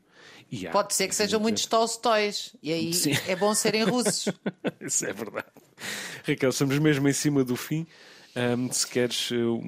Há, 0.68 0.72
Pode 0.72 0.94
ser 0.94 1.08
que 1.08 1.16
sejam 1.16 1.40
muitos 1.40 1.66
Tolstóis 1.66 2.56
e 2.62 2.72
aí 2.74 2.94
Sim. 2.94 3.14
é 3.28 3.36
bom 3.36 3.56
serem 3.56 3.84
russos. 3.84 4.34
Isso 4.82 5.06
é 5.06 5.14
verdade. 5.14 5.48
Raquel, 6.28 6.50
estamos 6.50 6.78
mesmo 6.78 7.08
em 7.08 7.14
cima 7.14 7.44
do 7.44 7.56
fim. 7.56 7.88
Um, 8.36 8.72
se 8.72 8.88
queres 8.88 9.30
uh, 9.32 9.62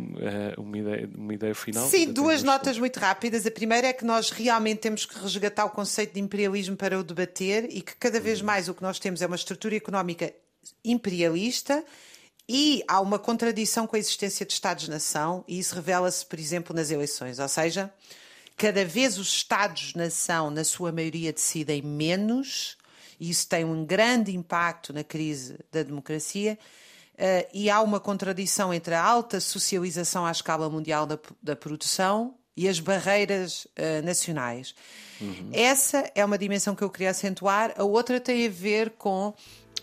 uma, 0.57 0.77
ideia, 0.77 1.09
uma 1.15 1.33
ideia 1.33 1.55
final. 1.55 1.85
Sim, 1.87 2.13
duas 2.13 2.43
notas 2.43 2.77
muito 2.79 2.97
rápidas. 2.97 3.45
A 3.45 3.51
primeira 3.51 3.87
é 3.87 3.93
que 3.93 4.05
nós 4.05 4.29
realmente 4.29 4.79
temos 4.79 5.05
que 5.05 5.19
resgatar 5.19 5.65
o 5.65 5.69
conceito 5.69 6.13
de 6.13 6.21
imperialismo 6.21 6.77
para 6.77 6.97
o 6.97 7.03
debater 7.03 7.67
e 7.69 7.81
que 7.81 7.95
cada 7.97 8.19
vez 8.19 8.41
mais 8.41 8.69
o 8.69 8.73
que 8.73 8.81
nós 8.81 8.99
temos 8.99 9.21
é 9.21 9.27
uma 9.27 9.35
estrutura 9.35 9.75
económica 9.75 10.33
imperialista 10.83 11.83
e 12.47 12.83
há 12.87 13.01
uma 13.01 13.19
contradição 13.19 13.85
com 13.85 13.95
a 13.95 13.99
existência 13.99 14.45
de 14.45 14.53
Estados-nação 14.53 15.43
e 15.47 15.59
isso 15.59 15.75
revela-se, 15.75 16.25
por 16.25 16.39
exemplo, 16.39 16.73
nas 16.73 16.89
eleições. 16.89 17.39
Ou 17.39 17.47
seja, 17.49 17.93
cada 18.55 18.85
vez 18.85 19.17
os 19.17 19.27
Estados-nação, 19.27 20.49
na 20.49 20.63
sua 20.63 20.91
maioria, 20.93 21.33
decidem 21.33 21.81
menos 21.81 22.77
e 23.19 23.29
isso 23.29 23.47
tem 23.47 23.65
um 23.65 23.85
grande 23.85 24.35
impacto 24.35 24.93
na 24.93 25.03
crise 25.03 25.57
da 25.71 25.83
democracia. 25.83 26.57
Uh, 27.13 27.47
e 27.53 27.69
há 27.69 27.81
uma 27.81 27.99
contradição 27.99 28.73
entre 28.73 28.95
a 28.95 29.03
alta 29.03 29.39
socialização 29.39 30.25
à 30.25 30.31
escala 30.31 30.69
mundial 30.69 31.05
da, 31.05 31.19
da 31.41 31.55
produção 31.55 32.33
e 32.57 32.67
as 32.67 32.79
barreiras 32.79 33.65
uh, 33.65 34.03
nacionais. 34.03 34.73
Essa 35.51 36.11
é 36.15 36.25
uma 36.25 36.37
dimensão 36.37 36.75
que 36.75 36.83
eu 36.83 36.89
queria 36.89 37.11
acentuar. 37.11 37.73
A 37.77 37.83
outra 37.83 38.19
tem 38.19 38.45
a 38.45 38.49
ver 38.49 38.91
com. 38.91 39.33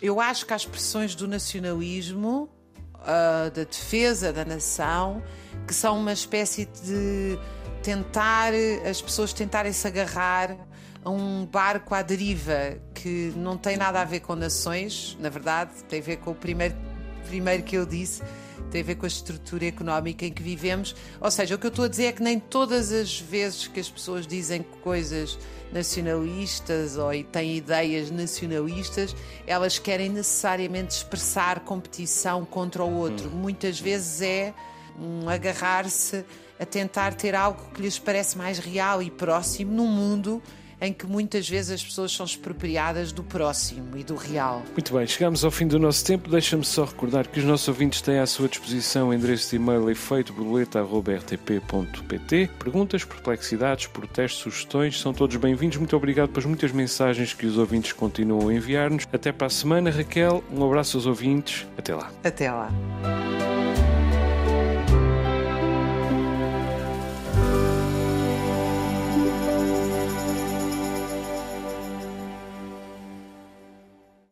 Eu 0.03 0.21
acho 0.21 0.45
que 0.45 0.53
as 0.53 0.63
expressões 0.63 1.15
do 1.15 1.27
nacionalismo, 1.29 2.49
uh, 2.97 3.51
da 3.51 3.65
defesa 3.65 4.33
da 4.33 4.45
nação, 4.45 5.23
que 5.67 5.75
são 5.75 5.99
uma 5.99 6.13
espécie 6.13 6.67
de 6.67 7.39
tentar, 7.83 8.53
as 8.89 9.01
pessoas 9.01 9.33
tentarem 9.33 9.73
se 9.73 9.87
agarrar 9.87 10.57
a 11.03 11.11
um 11.11 11.47
barco 11.47 11.95
à 11.95 12.03
deriva 12.03 12.79
que 12.95 13.33
não 13.37 13.57
tem 13.57 13.77
nada 13.77 14.01
a 14.01 14.05
ver 14.05 14.21
com 14.21 14.35
nações, 14.35 15.17
na 15.19 15.31
verdade, 15.31 15.73
tem 15.89 16.01
a 16.01 16.03
ver 16.03 16.17
com 16.19 16.33
o 16.33 16.35
primeiro, 16.35 16.75
primeiro 17.31 17.63
que 17.63 17.77
eu 17.77 17.87
disse, 17.87 18.23
tem 18.73 18.81
a 18.81 18.85
ver 18.85 18.97
com 18.97 19.07
a 19.07 19.09
estrutura 19.09 19.65
económica 19.65 20.27
em 20.27 20.33
que 20.33 20.43
vivemos. 20.43 20.97
Ou 21.21 21.31
seja, 21.31 21.55
o 21.55 21.59
que 21.59 21.67
eu 21.67 21.71
estou 21.71 21.85
a 21.85 21.89
dizer 21.89 22.07
é 22.07 22.13
que 22.13 22.23
nem 22.23 22.41
todas 22.41 22.91
as 22.91 23.21
vezes 23.21 23.69
que 23.69 23.79
as 23.79 23.89
pessoas 23.89 24.27
dizem 24.27 24.65
coisas 24.83 25.39
nacionalistas 25.73 26.97
ou 26.97 27.11
têm 27.23 27.57
ideias 27.57 28.11
nacionalistas, 28.11 29.15
elas 29.47 29.79
querem 29.79 30.09
necessariamente 30.09 30.97
expressar 30.97 31.61
competição 31.61 32.45
contra 32.45 32.83
o 32.83 32.93
outro. 32.93 33.31
Muitas 33.31 33.79
vezes 33.79 34.21
é 34.23 34.53
um 34.99 35.29
agarrar-se 35.29 36.25
a 36.59 36.67
tentar 36.67 37.15
ter 37.15 37.37
algo 37.37 37.71
que 37.73 37.81
lhes 37.81 37.97
parece 37.97 38.37
mais 38.37 38.59
real 38.59 39.01
e 39.01 39.09
próximo 39.09 39.71
num 39.71 39.87
mundo 39.87 40.43
em 40.81 40.93
que 40.93 41.07
muitas 41.07 41.49
vezes 41.49 41.71
as 41.73 41.85
pessoas 41.85 42.13
são 42.13 42.25
expropriadas 42.25 43.11
do 43.13 43.23
próximo 43.23 43.97
e 43.97 44.05
do 44.05 44.17
real. 44.17 44.63
Muito 44.73 44.93
bem, 44.95 45.07
chegamos 45.07 45.45
ao 45.45 45.51
fim 45.51 45.67
do 45.67 45.79
nosso 45.79 46.03
tempo. 46.05 46.31
Deixa-me 46.31 46.65
só 46.65 46.85
recordar 46.85 47.29
que 47.29 47.39
os 47.39 47.45
nossos 47.45 47.69
ouvintes 47.69 48.01
têm 48.01 48.19
à 48.19 48.27
sua 48.27 48.49
disposição 48.49 49.11
o 49.11 49.15
endereço 49.15 49.51
de 49.51 49.57
e-mail 49.57 49.91
efeitoborboleta.rtp.pt. 49.91 52.51
Perguntas, 52.59 53.05
perplexidades, 53.05 53.87
protestos, 53.87 54.41
sugestões 54.41 54.99
são 55.01 55.13
todos 55.13 55.37
bem-vindos. 55.37 55.77
Muito 55.79 55.97
obrigado 55.97 56.31
pelas 56.31 56.47
muitas 56.47 56.73
mensagens 56.73 57.35
que 57.35 57.47
os 57.47 57.59
ouvintes 57.59 57.93
continuam 57.93 58.49
a 58.49 58.55
enviar-nos. 58.55 59.07
Até 59.13 59.33
para 59.33 59.49
a 59.49 59.51
semana, 59.51 59.91
Raquel. 59.91 60.43
Um 60.51 60.65
abraço 60.65 60.97
aos 60.97 61.05
ouvintes. 61.07 61.67
Até 61.77 61.95
lá. 61.95 62.11
Até 62.25 62.51
lá. 62.51 62.71